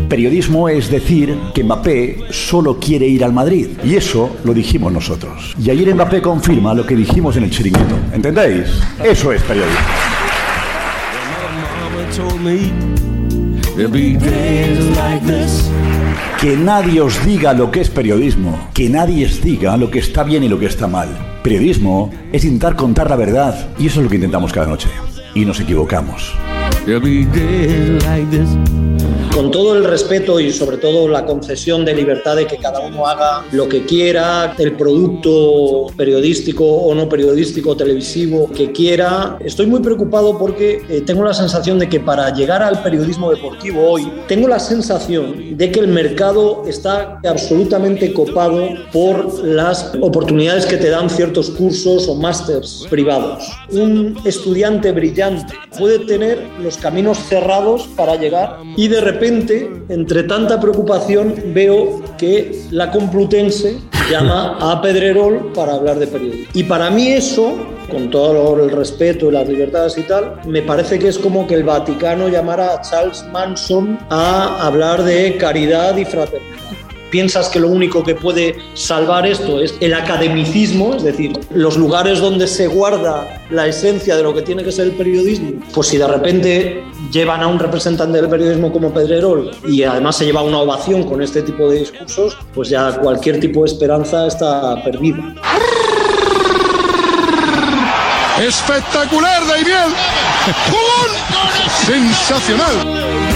Periodismo 0.07 0.69
es 0.69 0.91
decir 0.91 1.35
que 1.55 1.63
Mbappé 1.63 2.19
solo 2.29 2.77
quiere 2.79 3.07
ir 3.07 3.23
al 3.23 3.33
Madrid. 3.33 3.69
Y 3.83 3.95
eso 3.95 4.37
lo 4.43 4.53
dijimos 4.53 4.93
nosotros. 4.93 5.55
Y 5.57 5.71
ayer 5.71 5.91
Mbappé 5.95 6.21
confirma 6.21 6.75
lo 6.75 6.85
que 6.85 6.95
dijimos 6.95 7.35
en 7.35 7.45
el 7.45 7.49
chiringuito. 7.49 7.97
¿Entendéis? 8.13 8.79
Eso 9.03 9.33
es 9.33 9.41
periodismo. 9.41 9.79
Que 16.43 16.57
nadie 16.57 16.99
os 16.99 17.25
diga 17.25 17.53
lo 17.53 17.71
que 17.71 17.79
es 17.79 17.89
periodismo, 17.89 18.67
que 18.73 18.89
nadie 18.89 19.25
os 19.25 19.41
diga 19.41 19.77
lo 19.77 19.89
que 19.89 19.99
está 19.99 20.25
bien 20.25 20.43
y 20.43 20.49
lo 20.49 20.59
que 20.59 20.65
está 20.65 20.87
mal. 20.87 21.07
Periodismo 21.41 22.11
es 22.33 22.43
intentar 22.43 22.75
contar 22.75 23.09
la 23.09 23.15
verdad 23.15 23.69
y 23.79 23.87
eso 23.87 24.01
es 24.01 24.03
lo 24.03 24.09
que 24.09 24.17
intentamos 24.17 24.51
cada 24.51 24.67
noche. 24.67 24.89
Y 25.33 25.45
nos 25.45 25.61
equivocamos. 25.61 26.35
Con 29.33 29.49
todo 29.49 29.75
el 29.75 29.83
respeto 29.83 30.39
y 30.39 30.51
sobre 30.51 30.77
todo 30.77 31.07
la 31.07 31.25
concesión 31.25 31.83
de 31.83 31.95
libertad 31.95 32.35
de 32.35 32.45
que 32.45 32.57
cada 32.57 32.81
uno 32.81 33.07
haga 33.07 33.43
lo 33.51 33.67
que 33.67 33.83
quiera, 33.83 34.53
el 34.59 34.73
producto 34.73 35.87
periodístico 35.97 36.63
o 36.63 36.93
no 36.93 37.09
periodístico, 37.09 37.75
televisivo 37.75 38.47
que 38.55 38.71
quiera, 38.71 39.39
estoy 39.43 39.65
muy 39.65 39.79
preocupado 39.79 40.37
porque 40.37 40.83
eh, 40.87 41.01
tengo 41.01 41.23
la 41.23 41.33
sensación 41.33 41.79
de 41.79 41.89
que 41.89 41.99
para 41.99 42.31
llegar 42.31 42.61
al 42.61 42.83
periodismo 42.83 43.31
deportivo 43.31 43.89
hoy, 43.89 44.07
tengo 44.27 44.47
la 44.47 44.59
sensación 44.59 45.57
de 45.57 45.71
que 45.71 45.79
el 45.79 45.87
mercado 45.87 46.65
está 46.67 47.19
absolutamente 47.25 48.13
copado 48.13 48.67
por 48.91 49.43
las 49.43 49.93
oportunidades 49.99 50.67
que 50.67 50.77
te 50.77 50.91
dan 50.91 51.09
ciertos 51.09 51.49
cursos 51.49 52.07
o 52.07 52.13
másters 52.13 52.85
privados. 52.87 53.51
Un 53.71 54.15
estudiante 54.25 54.91
brillante 54.91 55.55
puede 55.75 55.97
tener 56.05 56.47
los 56.61 56.77
caminos 56.77 57.17
cerrados 57.17 57.87
para 57.95 58.15
llegar 58.15 58.59
y 58.77 58.87
de 58.87 59.01
repente, 59.01 59.22
entre 59.27 60.23
tanta 60.23 60.59
preocupación, 60.59 61.35
veo 61.53 62.01
que 62.17 62.63
la 62.71 62.91
Complutense 62.91 63.77
llama 64.09 64.57
a 64.59 64.81
Pedrerol 64.81 65.51
para 65.53 65.75
hablar 65.75 65.99
de 65.99 66.07
periodismo. 66.07 66.47
Y 66.53 66.63
para 66.63 66.89
mí 66.89 67.07
eso, 67.07 67.55
con 67.89 68.09
todo 68.09 68.63
el 68.63 68.69
respeto 68.71 69.29
y 69.29 69.31
las 69.31 69.47
libertades 69.47 69.97
y 69.97 70.03
tal, 70.03 70.39
me 70.45 70.61
parece 70.61 70.99
que 70.99 71.07
es 71.07 71.17
como 71.17 71.47
que 71.47 71.55
el 71.55 71.63
Vaticano 71.63 72.27
llamara 72.27 72.73
a 72.73 72.81
Charles 72.81 73.23
Manson 73.31 73.99
a 74.09 74.65
hablar 74.65 75.03
de 75.03 75.37
caridad 75.37 75.95
y 75.97 76.05
fraternidad 76.05 76.72
piensas 77.13 77.47
que 77.47 77.59
lo 77.59 77.67
único 77.67 78.03
que 78.03 78.15
puede 78.15 78.55
salvar 78.73 79.27
esto 79.27 79.61
es 79.61 79.75
el 79.81 79.93
academicismo, 79.93 80.95
es 80.95 81.03
decir, 81.03 81.39
los 81.53 81.77
lugares 81.77 82.17
donde 82.19 82.47
se 82.47 82.65
guarda 82.65 83.39
la 83.51 83.67
esencia 83.67 84.17
de 84.17 84.23
lo 84.23 84.33
que 84.33 84.41
tiene 84.41 84.63
que 84.63 84.71
ser 84.71 84.85
el 84.87 84.93
periodismo, 84.93 85.51
pues 85.75 85.89
si 85.89 85.97
de 85.97 86.07
repente 86.07 86.83
llevan 87.11 87.41
a 87.43 87.47
un 87.47 87.59
representante 87.59 88.19
del 88.19 88.27
periodismo 88.27 88.73
como 88.73 88.91
Pedrerol 88.91 89.51
y 89.67 89.83
además 89.83 90.17
se 90.17 90.25
lleva 90.25 90.41
una 90.41 90.57
ovación 90.57 91.03
con 91.03 91.21
este 91.21 91.43
tipo 91.43 91.69
de 91.69 91.81
discursos, 91.81 92.35
pues 92.55 92.69
ya 92.69 92.97
cualquier 92.97 93.39
tipo 93.39 93.63
de 93.63 93.67
esperanza 93.67 94.25
está 94.25 94.83
perdida. 94.83 95.35
Espectacular, 98.41 99.45
Daimiel. 99.45 99.77
¡Jugón! 100.71 101.11
Sensacional. 101.85 103.32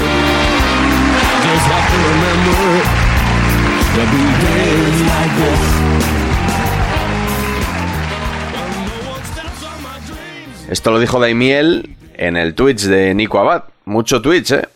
Esto 10.69 10.91
lo 10.91 10.99
dijo 10.99 11.19
Daimiel 11.19 11.95
en 12.15 12.35
el 12.35 12.53
Twitch 12.53 12.83
de 12.83 13.15
Nico 13.15 13.39
Abad. 13.39 13.63
Mucho 13.85 14.21
Twitch, 14.21 14.51
¿eh? 14.51 14.67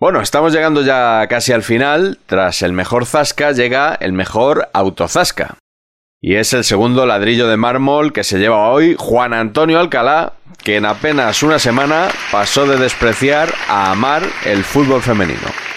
Bueno, 0.00 0.20
estamos 0.20 0.52
llegando 0.52 0.82
ya 0.82 1.26
casi 1.28 1.52
al 1.52 1.62
final. 1.62 2.18
Tras 2.26 2.62
el 2.62 2.72
mejor 2.72 3.06
Zasca 3.06 3.52
llega 3.52 3.94
el 3.94 4.12
mejor 4.12 4.68
autozasca. 4.72 5.58
Y 6.20 6.34
es 6.34 6.52
el 6.54 6.64
segundo 6.64 7.06
ladrillo 7.06 7.46
de 7.46 7.56
mármol 7.56 8.12
que 8.12 8.24
se 8.24 8.38
lleva 8.38 8.68
hoy 8.68 8.96
Juan 8.98 9.34
Antonio 9.34 9.78
Alcalá, 9.78 10.32
que 10.64 10.76
en 10.76 10.86
apenas 10.86 11.42
una 11.42 11.58
semana 11.58 12.08
pasó 12.32 12.66
de 12.66 12.78
despreciar 12.78 13.52
a 13.68 13.92
amar 13.92 14.22
el 14.44 14.64
fútbol 14.64 15.02
femenino. 15.02 15.75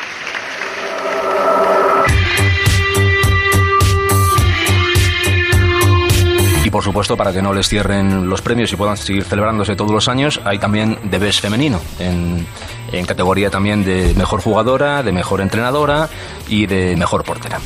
Y 6.70 6.72
por 6.72 6.84
supuesto, 6.84 7.18
para 7.18 7.34
que 7.34 7.42
no 7.42 7.52
les 7.52 7.68
cierren 7.68 8.30
los 8.30 8.44
premios 8.44 8.72
y 8.72 8.76
puedan 8.76 8.96
seguir 8.96 9.24
celebrándose 9.24 9.76
todos 9.76 9.90
los 9.90 10.08
años, 10.08 10.40
hay 10.46 10.60
también 10.60 11.00
de 11.02 11.18
Best 11.18 11.42
femenino, 11.42 11.82
en, 11.98 12.46
en 12.92 13.06
categoría 13.06 13.50
también 13.50 13.84
de 13.84 14.14
mejor 14.16 14.42
jugadora, 14.42 15.04
de 15.04 15.12
mejor 15.12 15.42
entrenadora 15.42 16.10
y 16.48 16.66
de 16.66 16.96
mejor 16.96 17.24
portera. 17.24 17.60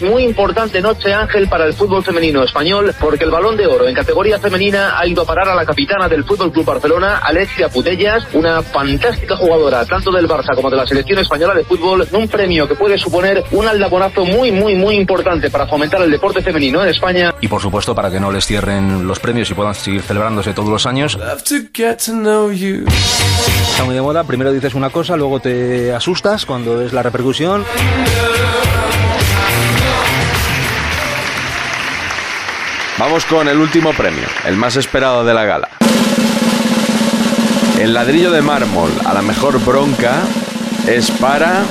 Muy 0.00 0.22
importante 0.22 0.80
noche, 0.80 1.12
Ángel, 1.12 1.48
para 1.48 1.64
el 1.64 1.74
fútbol 1.74 2.04
femenino 2.04 2.44
español, 2.44 2.94
porque 3.00 3.24
el 3.24 3.30
balón 3.30 3.56
de 3.56 3.66
oro 3.66 3.88
en 3.88 3.94
categoría 3.94 4.38
femenina 4.38 4.98
ha 4.98 5.04
ido 5.06 5.22
a 5.22 5.24
parar 5.24 5.48
a 5.48 5.56
la 5.56 5.66
capitana 5.66 6.08
del 6.08 6.22
Fútbol 6.24 6.52
Club 6.52 6.64
Barcelona, 6.64 7.18
Alexia 7.18 7.68
Putellas, 7.68 8.24
una 8.32 8.62
fantástica 8.62 9.36
jugadora 9.36 9.84
tanto 9.84 10.12
del 10.12 10.28
Barça 10.28 10.54
como 10.54 10.70
de 10.70 10.76
la 10.76 10.86
selección 10.86 11.18
española 11.18 11.52
de 11.52 11.64
fútbol, 11.64 12.06
un 12.12 12.28
premio 12.28 12.68
que 12.68 12.76
puede 12.76 12.96
suponer 12.96 13.42
un 13.50 13.66
aldabonazo 13.66 14.24
muy, 14.24 14.52
muy, 14.52 14.76
muy 14.76 14.94
importante 14.94 15.50
para 15.50 15.66
fomentar 15.66 16.00
el 16.02 16.10
deporte 16.10 16.42
femenino 16.42 16.82
en 16.82 16.90
España. 16.90 17.34
Y 17.40 17.48
por 17.48 17.60
supuesto, 17.60 17.92
para 17.94 18.10
que 18.10 18.20
no 18.20 18.30
les 18.30 18.46
cierren 18.46 19.04
los 19.06 19.18
premios 19.18 19.50
y 19.50 19.54
puedan 19.54 19.74
seguir 19.74 20.02
celebrándose 20.02 20.54
todos 20.54 20.68
los 20.68 20.86
años, 20.86 21.18
está 22.46 23.84
muy 23.84 23.94
de 23.94 24.00
moda. 24.00 24.24
Primero 24.24 24.52
dices 24.52 24.74
una 24.74 24.90
cosa, 24.90 25.16
luego 25.16 25.40
te 25.40 25.92
asustas 25.92 26.46
cuando 26.46 26.82
es 26.82 26.92
la 26.92 27.02
repercusión. 27.02 27.64
Vamos 32.98 33.24
con 33.26 33.48
el 33.48 33.58
último 33.58 33.92
premio, 33.92 34.24
el 34.44 34.56
más 34.56 34.76
esperado 34.76 35.24
de 35.24 35.34
la 35.34 35.44
gala. 35.44 35.68
El 37.78 37.94
ladrillo 37.94 38.32
de 38.32 38.42
mármol 38.42 38.90
a 39.04 39.14
la 39.14 39.22
mejor 39.22 39.64
bronca 39.64 40.22
es 40.86 41.10
para 41.12 41.64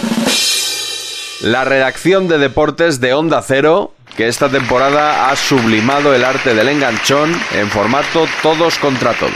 la 1.42 1.66
redacción 1.66 2.28
de 2.28 2.38
deportes 2.38 3.02
de 3.02 3.14
Onda 3.14 3.42
Cero, 3.42 3.94
que 4.16 4.28
esta 4.28 4.50
temporada 4.50 5.30
ha 5.30 5.36
sublimado 5.36 6.14
el 6.14 6.24
arte 6.24 6.56
del 6.56 6.70
enganchón 6.70 7.38
en 7.52 7.70
formato 7.70 8.26
todos 8.42 8.80
contra 8.80 9.14
todos. 9.14 9.34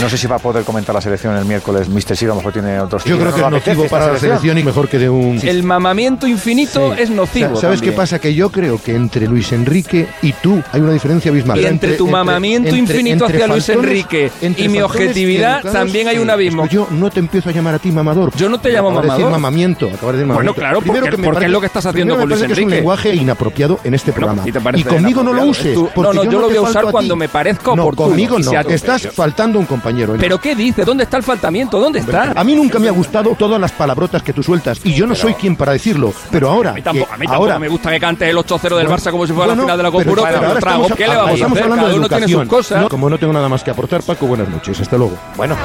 No 0.00 0.08
sé 0.08 0.16
si 0.16 0.26
va 0.26 0.36
a 0.36 0.38
poder 0.38 0.64
comentar 0.64 0.94
la 0.94 1.00
selección 1.02 1.36
el 1.36 1.44
miércoles. 1.44 1.88
Mr. 1.88 2.16
Siro 2.16 2.32
a 2.32 2.34
lo 2.34 2.40
mejor 2.40 2.52
tiene 2.54 2.80
otros 2.80 3.04
Yo 3.04 3.18
creo 3.18 3.34
que 3.34 3.40
es 3.42 3.50
nocivo 3.50 3.84
para 3.86 4.12
la 4.12 4.18
selección 4.18 4.56
y 4.56 4.62
mejor 4.62 4.88
que 4.88 4.98
de 4.98 5.10
un... 5.10 5.38
El 5.42 5.62
mamamiento 5.62 6.26
infinito 6.26 6.94
Sí. 6.94 7.02
es 7.02 7.10
nocivo. 7.10 7.56
¿Sabes 7.60 7.82
qué 7.82 7.92
pasa? 7.92 8.18
Que 8.18 8.34
yo 8.34 8.50
creo 8.50 8.80
que 8.82 8.94
entre 8.94 9.26
Luis 9.26 9.52
Enrique 9.52 10.08
y 10.22 10.32
tú 10.32 10.62
hay 10.72 10.80
una 10.80 10.92
diferencia 10.92 11.30
abismal. 11.30 11.60
Y 11.60 11.66
entre 11.66 11.94
tu 11.96 12.06
mamamiento 12.08 12.74
infinito 12.74 13.26
hacia 13.26 13.46
Luis 13.46 13.68
Enrique 13.68 14.30
entre 14.40 14.64
y 14.64 14.68
mi 14.68 14.80
objetividad, 14.80 15.62
también 15.70 16.08
hay 16.08 16.18
un 16.18 16.30
abismo. 16.30 16.62
Pues 16.62 16.72
yo 16.72 16.86
no 16.90 17.10
te 17.10 17.20
empiezo 17.20 17.50
a 17.50 17.52
llamar 17.52 17.74
a 17.74 17.78
ti 17.78 17.90
mamador. 17.92 18.34
Yo 18.36 18.48
no 18.48 18.58
te 18.58 18.70
llamo 18.70 18.90
de 18.90 18.96
decir 18.96 19.08
mamador. 19.08 19.30
mamamiento. 19.32 19.86
acabas 19.86 20.00
de 20.00 20.12
decir 20.12 20.26
Bueno, 20.26 20.28
mamamiento. 20.28 20.54
claro, 20.60 20.80
Primero 20.80 21.00
porque- 21.02 21.10
que 21.16 21.20
me 21.20 21.24
porque 21.26 21.34
parece- 21.36 21.46
es 21.46 21.52
lo 21.52 21.60
que 21.60 21.66
estás 21.66 21.86
haciendo 21.86 22.16
con 22.16 22.28
Luis 22.28 22.40
parece 22.40 22.46
que 22.46 22.52
es 22.52 22.58
un 22.58 22.62
Enrique. 22.64 22.76
lenguaje 22.80 23.14
inapropiado 23.14 23.80
en 23.84 23.94
este 23.94 24.12
programa. 24.12 24.42
¿y 24.74 24.82
conmigo 24.84 25.22
no 25.22 25.32
lo 25.34 25.44
uses. 25.44 25.76
No, 25.76 26.12
no, 26.14 26.24
yo 26.24 26.40
lo 26.40 26.48
voy 26.48 26.56
a 26.56 26.62
usar 26.62 26.86
cuando 26.90 27.16
me 27.16 27.28
parezca 27.28 27.74
No, 27.76 27.90
conmigo 27.90 28.38
no. 28.38 28.50
Estás 28.70 29.08
faltando 29.12 29.58
un 29.58 29.66
compañero. 29.66 29.89
¿Pero 30.18 30.38
qué 30.40 30.54
dice? 30.54 30.84
¿Dónde 30.84 31.04
está 31.04 31.16
el 31.16 31.22
faltamiento? 31.22 31.78
¿Dónde 31.80 32.00
está? 32.00 32.32
A 32.34 32.44
mí 32.44 32.54
nunca 32.54 32.78
me 32.78 32.88
ha 32.88 32.92
gustado 32.92 33.34
todas 33.38 33.60
las 33.60 33.72
palabrotas 33.72 34.22
que 34.22 34.32
tú 34.32 34.42
sueltas 34.42 34.80
y 34.84 34.94
yo 34.94 35.06
no 35.06 35.14
soy 35.14 35.34
quien 35.34 35.56
para 35.56 35.72
decirlo. 35.72 36.12
Pero 36.30 36.50
ahora, 36.50 36.70
A 36.70 36.74
mí 36.74 36.82
tampoco, 36.82 37.12
a 37.12 37.16
mí 37.16 37.26
tampoco 37.26 37.44
ahora 37.44 37.58
me 37.58 37.68
gusta 37.68 37.90
que 37.90 38.00
cantes 38.00 38.28
el 38.28 38.36
8-0 38.36 38.60
del 38.62 38.70
Bueno, 38.70 38.90
Barça 38.90 39.10
como 39.10 39.26
si 39.26 39.32
fuera 39.32 39.54
bueno, 39.54 39.62
la 39.62 39.66
final 39.66 39.76
de 39.76 39.82
la 39.82 39.90
Copa 39.90 40.04
pero 40.04 40.10
Europa, 40.10 40.60
trago. 40.60 40.88
¿Qué 40.96 41.08
le 41.08 41.16
vamos 41.16 41.30
a 41.30 41.34
estamos 41.34 41.52
hacer? 41.58 41.64
hablando 41.64 41.82
Cada 41.82 41.92
de 41.92 41.98
uno 41.98 42.08
tiene 42.08 42.28
sus 42.28 42.48
cosas. 42.48 42.82
No, 42.82 42.88
como 42.88 43.10
no 43.10 43.18
tengo 43.18 43.32
nada 43.32 43.48
más 43.48 43.62
que 43.62 43.70
aportar, 43.70 44.02
Paco, 44.02 44.26
buenas 44.26 44.48
noches. 44.48 44.80
Hasta 44.80 44.96
luego. 44.96 45.18
Bueno. 45.36 45.56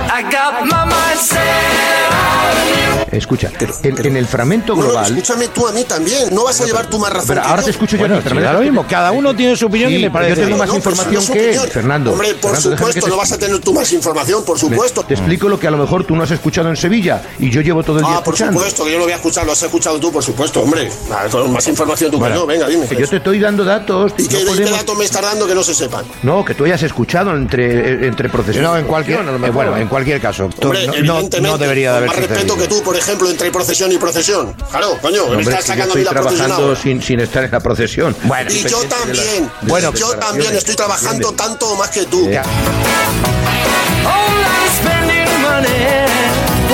Escucha, 3.15 3.51
en, 3.83 4.05
en 4.05 4.17
el 4.17 4.27
fragmento 4.27 4.75
No, 4.75 4.81
no, 4.81 4.87
global. 4.89 5.05
escúchame 5.17 5.47
tú 5.49 5.67
a 5.67 5.71
mí 5.71 5.83
también. 5.83 6.33
No 6.33 6.43
vas 6.43 6.59
a 6.61 6.65
llevar 6.65 6.87
tú 6.87 6.99
más 6.99 7.11
razón. 7.11 7.27
Pero 7.29 7.41
ahora 7.43 7.61
yo. 7.61 7.65
te 7.65 7.71
escucho 7.71 7.95
yo 7.95 7.99
Bueno, 7.99 8.15
dejas 8.21 8.53
lo 8.53 8.59
mismo. 8.61 8.85
Cada 8.87 9.11
uno 9.11 9.35
tiene 9.35 9.55
su 9.55 9.65
opinión 9.67 9.91
y 9.93 9.99
me 9.99 10.11
parece 10.11 10.41
Yo 10.41 10.45
tengo 10.47 10.57
más 10.57 10.69
No, 10.69 10.75
información 10.75 11.23
no 11.27 11.33
que 11.33 11.53
él. 11.53 11.59
Fernando. 11.71 12.11
Hombre, 12.11 12.33
por 12.35 12.51
Fernando, 12.55 12.77
supuesto, 12.77 13.01
te 13.05 13.09
no 13.09 13.17
vas 13.17 13.31
a 13.31 13.37
tener 13.37 13.59
tú 13.59 13.73
más 13.73 13.91
información, 13.93 14.43
por 14.43 14.59
supuesto. 14.59 15.03
Te 15.03 15.13
explico 15.13 15.47
lo 15.49 15.59
que 15.59 15.67
a 15.67 15.71
lo 15.71 15.77
mejor 15.77 16.03
tú 16.05 16.15
no 16.15 16.23
has 16.23 16.31
escuchado 16.31 16.69
en 16.69 16.75
Sevilla 16.75 17.21
y 17.39 17.49
yo 17.49 17.61
llevo 17.61 17.83
todo 17.83 17.99
el 17.99 18.05
día 18.05 18.15
Ah, 18.17 18.23
por 18.23 18.33
escuchando. 18.33 18.59
supuesto, 18.59 18.83
que 18.85 18.91
yo 18.91 18.97
lo 18.97 19.03
voy 19.05 19.13
a 19.13 19.15
escuchar, 19.15 19.45
lo 19.45 19.51
has 19.53 19.63
escuchado 19.63 19.99
tú, 19.99 20.11
por 20.11 20.23
supuesto, 20.23 20.61
hombre. 20.61 20.89
Ah, 21.11 21.25
Con 21.31 21.51
más 21.51 21.67
información 21.67 22.11
tú 22.11 22.17
Bueno, 22.19 22.35
que 22.35 22.39
yo, 22.41 22.45
venga, 22.47 22.67
dime. 22.67 22.87
que 22.87 22.95
yo 22.95 23.07
te 23.07 23.17
estoy 23.17 23.39
dando 23.39 23.63
datos. 23.63 24.13
¿Y 24.17 24.23
no 24.23 24.29
qué, 24.29 24.45
podemos- 24.45 24.71
datos 24.71 24.97
me 24.97 25.05
estás 25.05 25.21
dando 25.21 25.47
que 25.47 25.55
no 25.55 25.63
se 25.63 25.73
sepan? 25.73 26.05
No, 26.23 26.43
que 26.43 26.53
tú 26.53 26.65
hayas 26.65 26.81
escuchado 26.83 27.31
entre, 27.35 27.65
eh, 27.65 28.07
entre 28.07 28.29
procesiones. 28.29 28.69
No, 28.69 28.77
en 28.77 28.85
cualquier, 28.85 29.19
eh, 29.21 29.49
bueno, 29.51 29.77
en 29.77 29.87
cualquier 29.87 30.19
caso. 30.21 30.49
No, 30.61 30.73
no, 30.73 30.79
evidentemente, 30.79 31.41
no 31.41 31.57
debería 31.57 31.91
de 31.91 31.97
haber 31.97 32.09
más 32.09 32.17
respeto 32.17 32.55
que 32.57 32.67
tú, 32.67 32.81
por 32.81 32.95
ejemplo, 32.95 33.04
entre 33.13 33.51
procesión 33.51 33.91
y 33.91 33.97
procesión. 33.97 34.53
Claro, 34.69 34.97
coño, 35.01 35.27
me 35.27 35.37
Hombre, 35.37 35.41
estás 35.41 35.65
que 35.65 35.67
yo 35.67 35.73
sacando 35.73 35.93
a 35.93 35.95
mí 35.95 36.01
estoy 36.01 36.03
la 36.03 36.21
procesión 36.21 36.47
trabajando 36.47 36.75
sin, 36.75 37.01
sin 37.01 37.19
estar 37.19 37.43
en 37.43 37.51
la 37.51 37.59
procesión. 37.59 38.15
Bueno, 38.23 38.51
Y 38.51 38.63
yo 38.63 38.83
también. 38.83 39.51
Bueno, 39.63 39.91
y 39.93 39.99
yo 39.99 40.17
también 40.17 40.55
estoy 40.55 40.75
trabajando 40.75 41.31
tanto 41.33 41.67
o 41.67 41.75
más 41.75 41.89
que 41.89 42.05
tú. 42.05 42.29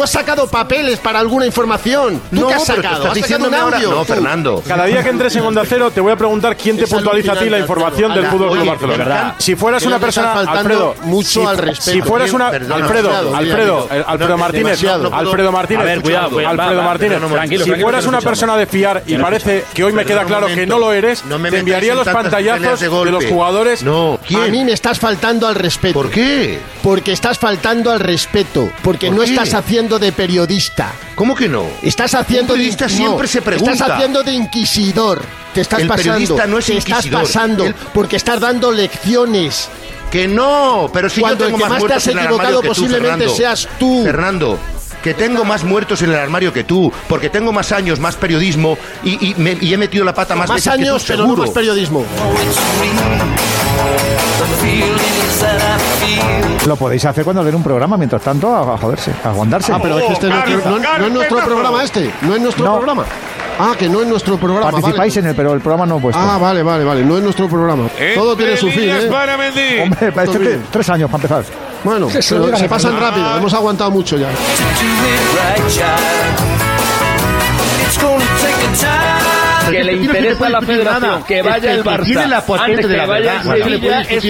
¿Tú 0.01 0.05
has 0.05 0.11
sacado 0.13 0.47
papeles 0.47 0.97
para 0.97 1.19
alguna 1.19 1.45
información? 1.45 2.19
¿Tú 2.31 2.41
No, 2.41 2.47
qué 2.47 2.55
has 2.55 2.65
sacado? 2.65 3.03
estás 3.05 3.23
¿Has 3.23 3.29
sacado 3.29 3.49
un 3.49 3.53
audio? 3.53 3.91
No? 3.91 4.03
Fernando. 4.03 4.63
Cada 4.67 4.85
día 4.85 5.03
que 5.03 5.09
entres 5.09 5.35
en 5.35 5.43
Onda 5.43 5.61
Cero 5.63 5.91
te 5.93 6.01
voy 6.01 6.11
a 6.11 6.15
preguntar 6.15 6.57
quién 6.57 6.75
te 6.75 6.85
Es 6.85 6.89
puntualiza 6.89 7.33
a 7.33 7.39
ti 7.39 7.49
la 7.51 7.59
información 7.59 8.11
del. 8.15 8.25
Fútbol 8.25 8.49
Club 8.53 8.65
Barcelona. 8.65 8.97
¿verdad? 8.97 9.35
Si 9.37 9.55
fueras 9.55 9.83
una 9.83 9.99
persona, 9.99 10.31
Alfredo, 10.39 10.95
mucho 11.03 11.41
si, 11.41 11.45
al 11.45 11.55
respeto. 11.55 11.91
si 11.91 12.01
fueras 12.01 12.33
una, 12.33 12.47
Alfredo, 12.47 13.35
Alfredo, 13.35 13.87
Alfredo 14.07 14.37
Martínez, 14.39 14.83
Alfredo 15.11 15.51
Martínez, 15.51 15.81
A 15.81 15.85
ver, 15.85 16.01
cuidado, 16.01 16.39
Alfredo 16.39 16.81
Martínez, 16.81 17.63
si 17.63 17.71
fueras 17.75 18.05
una 18.07 18.21
persona 18.21 18.57
de 18.57 18.65
fiar 18.65 19.03
y 19.05 19.17
parece 19.19 19.65
que 19.71 19.83
hoy 19.83 19.93
me 19.93 20.03
queda 20.03 20.23
claro 20.25 20.47
que 20.47 20.65
no 20.65 20.79
lo 20.79 20.93
eres, 20.93 21.25
No 21.25 21.37
me 21.37 21.51
te 21.51 21.59
enviaría 21.59 21.91
en 21.91 21.99
los 21.99 22.07
pantallazos 22.07 22.79
de 22.79 23.11
los 23.11 23.25
jugadores. 23.25 23.83
No, 23.83 24.17
A 24.35 24.47
mí 24.47 24.65
me 24.65 24.71
estás 24.71 24.97
faltando 24.97 25.47
al 25.47 25.53
respeto. 25.53 25.93
¿Por 25.93 26.09
qué? 26.09 26.59
Porque 26.81 27.11
estás 27.11 27.37
faltando 27.37 27.91
al 27.91 27.99
respeto. 27.99 28.71
Porque 28.81 29.07
¿Por 29.07 29.17
no 29.17 29.23
qué? 29.23 29.29
estás 29.29 29.53
haciendo 29.53 29.90
de 29.99 30.11
periodista. 30.11 30.91
¿Cómo 31.15 31.35
que 31.35 31.47
no? 31.49 31.65
Estás 31.81 32.13
haciendo 32.15 32.53
Un 32.53 32.57
periodista 32.59 32.85
de, 32.87 32.93
siempre 32.95 33.27
se 33.27 33.41
pregunta. 33.41 33.71
Estás 33.73 33.89
haciendo 33.91 34.23
de 34.23 34.33
inquisidor. 34.33 35.21
Te 35.53 35.61
estás 35.61 35.81
El 35.81 35.87
pasando. 35.87 36.11
periodista 36.11 36.47
no 36.47 36.57
es 36.59 36.65
te 36.65 36.77
estás 36.77 37.07
pasando 37.07 37.65
El- 37.65 37.73
porque 37.93 38.15
estás 38.15 38.39
dando 38.39 38.71
lecciones. 38.71 39.69
Que 40.09 40.27
no, 40.27 40.89
pero 40.91 41.09
si 41.09 41.21
Cuando 41.21 41.39
yo 41.39 41.45
el 41.45 41.51
tengo 41.53 41.57
que 41.63 41.69
más 41.69 41.81
más 41.81 41.87
te 41.87 41.93
has 41.93 42.07
equivocado 42.07 42.61
tú, 42.61 42.67
posiblemente 42.67 43.29
seas 43.29 43.67
tú. 43.79 44.03
Fernando, 44.03 44.59
que 45.01 45.13
tengo 45.13 45.45
más 45.45 45.63
muertos 45.63 46.01
en 46.01 46.09
el 46.11 46.15
armario 46.17 46.51
que 46.51 46.63
tú, 46.65 46.91
porque 47.07 47.29
tengo 47.29 47.51
más 47.53 47.71
años, 47.71 47.99
más 47.99 48.15
periodismo 48.17 48.77
y, 49.03 49.29
y 49.29 49.35
me- 49.35 49.57
y 49.59 49.73
he 49.73 49.77
metido 49.77 50.03
la 50.03 50.13
pata 50.13 50.35
más, 50.35 50.49
Más 50.49 50.55
veces 50.57 50.73
que 50.73 50.77
tú, 50.83 50.89
años, 50.91 51.03
pero 51.07 51.25
no 51.27 51.35
más 51.37 51.49
periodismo. 51.51 52.05
Lo 56.67 56.75
podéis 56.75 57.03
hacer 57.05 57.23
cuando 57.23 57.43
den 57.43 57.55
un 57.55 57.63
programa, 57.63 57.97
mientras 57.97 58.21
tanto, 58.21 58.53
a, 58.53 58.75
a 58.75 58.77
joderse, 58.77 59.11
a 59.23 59.29
aguantarse. 59.29 59.73
Ah, 59.73 59.79
pero 59.81 59.97
es 59.99 60.05
que 60.05 60.13
este 60.13 60.27
no, 60.29 60.43
es- 60.43 60.65
no- 60.65 60.79
no 60.79 61.05
es 61.07 61.11
nuestro 61.13 61.37
programa 61.45 61.83
este. 61.83 62.11
No 62.21 62.35
es 62.35 62.41
nuestro 62.41 62.65
No. 62.65 62.75
programa. 62.77 63.05
Ah, 63.59 63.73
que 63.77 63.89
no 63.89 64.01
es 64.01 64.07
nuestro 64.07 64.37
programa. 64.37 64.71
Participáis 64.71 65.13
vale. 65.15 65.19
en 65.19 65.29
él, 65.31 65.35
pero 65.35 65.53
el 65.53 65.59
programa 65.61 65.85
no 65.85 65.99
puesto. 65.99 66.19
Ah, 66.21 66.37
vale, 66.37 66.63
vale, 66.63 66.83
vale. 66.83 67.03
No 67.03 67.17
es 67.17 67.23
nuestro 67.23 67.47
programa. 67.49 67.87
Todo 68.15 68.35
tiene 68.35 68.55
su 68.57 68.69
fin, 68.69 68.89
¿eh? 68.89 69.09
Hombre, 69.83 70.11
para 70.11 70.25
Todo 70.25 70.39
que- 70.39 70.47
bien. 70.47 70.63
tres 70.71 70.89
años 70.89 71.09
para 71.09 71.23
empezar. 71.23 71.43
Bueno, 71.83 72.09
Se 72.09 72.35
pero 72.35 72.67
pasan 72.69 72.99
rápido. 72.99 73.37
Hemos 73.37 73.53
aguantado 73.53 73.89
mucho 73.91 74.17
ya. 74.17 74.29
Que 79.69 79.83
le 79.83 79.93
interesa 79.93 80.47
a 80.47 80.49
la 80.49 80.61
federación 80.61 81.23
que 81.23 81.41
vaya 81.41 81.73
el 81.73 81.83
Barça 81.83 82.03
tiene 82.03 82.27
la 82.27 82.37
antes 82.37 82.87
de 82.87 82.95
que 82.95 82.97
la 82.97 83.05
vaya 83.05 83.41
el 83.41 83.65
Sevilla 83.65 84.01
es 84.09 84.23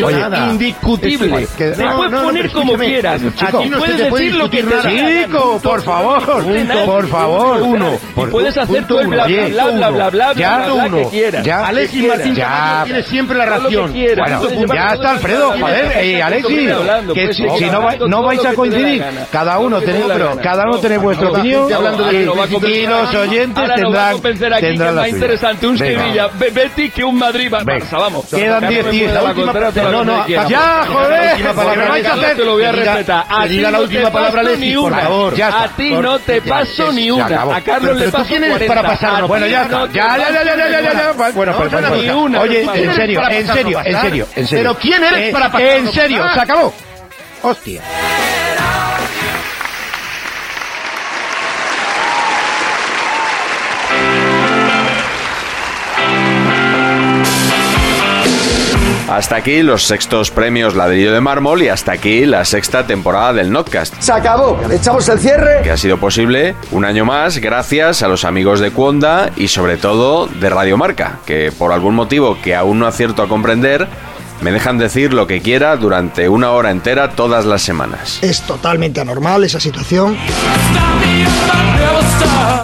indiscutible. 0.51 1.27
Eso 1.27 1.37
es. 1.37 1.49
Que- 1.51 1.71
Te 1.71 1.83
no, 1.83 1.95
puedes 1.97 2.21
poner 2.21 2.51
como 2.51 2.73
quieras. 2.77 3.21
Aquí 3.39 3.69
puedes 3.77 3.97
decir 3.97 4.35
lo 4.35 4.49
que 4.49 4.63
te. 4.63 4.81
Chico, 5.25 5.59
por 5.63 5.81
favor, 5.81 6.43
Punto, 6.43 6.85
por 6.85 7.07
favor, 7.07 7.61
uno. 7.61 7.91
Puedes 8.31 8.57
hacer 8.57 8.85
tú 8.87 8.99
el 8.99 9.07
bla 9.07 9.25
bla 9.25 9.89
bla 9.89 9.89
bla 9.89 10.09
bla 10.09 10.33
que 10.65 10.71
uno. 10.71 11.09
quieras. 11.09 11.47
Alexis. 11.47 12.07
Martín 12.07 12.35
tiene 12.85 13.03
siempre 13.03 13.37
la 13.37 13.45
ración. 13.45 13.93
Bueno, 13.93 14.41
ya 14.73 14.87
todo 14.87 14.93
está, 14.93 15.11
Alfredo. 15.11 15.53
Joder, 15.59 15.91
eh, 15.97 16.21
Alexis, 16.23 16.69
todo 16.69 17.13
que 17.13 17.33
puedes 17.33 17.33
si, 17.33 17.65
no, 17.69 18.07
todo 18.07 18.23
vais 18.23 18.45
a 18.45 18.53
coincidir, 18.53 19.03
cada 19.31 19.55
Todo 19.55 19.65
uno 19.67 19.81
tenéis, 19.81 20.05
pero 20.11 20.37
cada 20.41 20.65
uno 20.65 20.77
tenéis 20.79 21.01
vuestra 21.01 21.29
opinión 21.29 21.69
y 22.63 22.85
los 22.85 23.15
oyentes 23.15 23.63
tendrán 23.75 24.21
tendrán 24.59 24.95
la 24.95 25.09
suya. 25.09 25.20
Interesante 25.21 25.67
un. 25.67 25.77
Sevilla 25.77 26.27
Be- 26.27 26.49
Betis 26.49 26.93
que 26.93 27.03
un 27.03 27.17
Madrid. 27.17 27.51
Barça, 27.51 27.97
vamos. 27.99 28.25
Quedan 28.25 28.61
Que 28.61 28.67
10 28.69 28.85
no 28.85 28.91
me 28.91 28.97
días. 28.97 29.11
puede 29.11 29.13
La 29.13 29.21
la 29.21 29.29
última- 29.29 29.91
no, 29.91 30.03
no, 30.03 30.27
ya, 30.27 30.85
joder. 30.87 32.35
Te 32.35 32.45
lo 32.45 32.53
voy 32.53 32.63
a 32.63 32.71
respetar. 32.71 33.25
A 33.29 33.47
ti 33.47 33.57
no 33.71 33.79
última 33.81 34.05
te 34.05 34.11
palabra, 34.11 34.41
paso 34.43 34.57
ni 34.57 34.75
una. 34.75 34.97
A 35.47 35.67
ti 35.75 35.89
no 35.91 36.19
te 36.19 36.41
paso 36.41 36.91
ni 36.91 37.11
una. 37.11 37.41
A 37.55 37.61
Carlos 37.61 37.97
le 37.97 38.09
paso 38.09 38.25
quién 38.27 38.43
eres 38.43 38.57
40. 38.57 38.75
para 38.75 38.87
pasarnos. 38.93 39.23
A 39.23 39.25
Bueno, 39.27 39.45
ya 39.47 39.63
está. 39.63 39.87
Ya, 39.91 40.17
ya, 40.17 40.31
ya, 40.43 40.55
ya, 40.55 40.81
ya, 40.81 41.11
Bueno, 41.33 41.53
una. 42.11 42.41
Oye, 42.41 42.61
en 42.61 42.93
serio, 42.95 43.21
en 43.29 43.47
serio, 43.47 43.81
en 43.83 44.01
serio, 44.01 44.27
en 44.35 44.47
serio. 44.47 44.63
Pero 44.63 44.75
¿quién 44.77 45.03
eres 45.03 45.29
Eh, 45.29 45.31
para 45.31 45.51
pasarnos? 45.51 45.77
En 45.87 45.91
serio, 45.93 46.23
Ah. 46.23 46.33
se 46.33 46.39
acabó. 46.39 46.73
Hostia. 47.43 47.81
Hasta 59.11 59.35
aquí 59.35 59.61
los 59.61 59.83
sextos 59.83 60.31
premios 60.31 60.73
Ladrillo 60.73 61.11
de 61.11 61.19
Mármol 61.19 61.61
y 61.63 61.67
hasta 61.67 61.91
aquí 61.91 62.25
la 62.25 62.45
sexta 62.45 62.87
temporada 62.87 63.33
del 63.33 63.51
Notcast. 63.51 63.93
Se 63.99 64.13
acabó. 64.13 64.57
Echamos 64.71 65.09
el 65.09 65.19
cierre. 65.19 65.59
que 65.63 65.69
ha 65.69 65.75
sido 65.75 65.97
posible 65.97 66.55
un 66.71 66.85
año 66.85 67.03
más 67.03 67.39
gracias 67.39 68.03
a 68.03 68.07
los 68.07 68.23
amigos 68.23 68.61
de 68.61 68.71
Cuonda 68.71 69.29
y 69.35 69.49
sobre 69.49 69.75
todo 69.75 70.27
de 70.27 70.49
Radio 70.49 70.77
Marca, 70.77 71.19
que 71.25 71.51
por 71.51 71.73
algún 71.73 71.93
motivo 71.93 72.37
que 72.41 72.55
aún 72.55 72.79
no 72.79 72.87
acierto 72.87 73.21
a 73.21 73.27
comprender, 73.27 73.85
me 74.39 74.53
dejan 74.53 74.77
decir 74.77 75.13
lo 75.13 75.27
que 75.27 75.41
quiera 75.41 75.75
durante 75.75 76.29
una 76.29 76.51
hora 76.51 76.71
entera 76.71 77.09
todas 77.09 77.43
las 77.43 77.61
semanas. 77.61 78.19
Es 78.21 78.41
totalmente 78.43 79.01
anormal 79.01 79.43
esa 79.43 79.59
situación. 79.59 80.15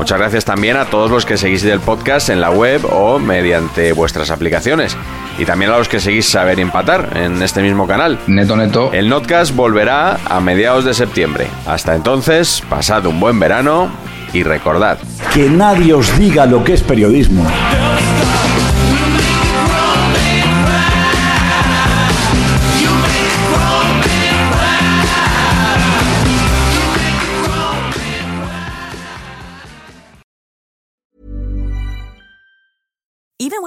Muchas 0.08 0.20
gracias 0.20 0.46
también 0.46 0.78
a 0.78 0.86
todos 0.86 1.12
los 1.12 1.26
que 1.26 1.36
seguís 1.36 1.66
el 1.66 1.82
podcast 1.82 2.30
en 2.30 2.40
la 2.40 2.50
web 2.50 2.80
o 2.90 3.20
mediante 3.20 3.92
vuestras 3.92 4.32
aplicaciones. 4.32 4.96
Y 5.38 5.44
también 5.44 5.70
a 5.70 5.78
los 5.78 5.90
que 5.90 6.00
seguís 6.00 6.30
Saber 6.30 6.62
Empatar 6.62 7.10
en 7.18 7.42
este 7.44 7.62
mismo 7.62 7.88
canal. 7.88 8.18
Neto, 8.26 8.56
neto. 8.56 8.90
El 8.94 9.10
Notcast 9.10 9.54
volverá 9.54 10.18
a 10.24 10.40
mediados 10.40 10.86
de 10.86 10.94
septiembre. 10.94 11.48
Hasta 11.66 11.94
entonces, 11.94 12.64
pasad 12.70 13.06
un 13.06 13.20
buen 13.20 13.38
verano 13.38 13.90
y 14.32 14.44
recordad. 14.44 14.98
Que 15.34 15.50
nadie 15.50 15.94
os 15.94 16.18
diga 16.18 16.46
lo 16.46 16.64
que 16.64 16.76
es 16.76 16.84
periodismo. 16.84 17.46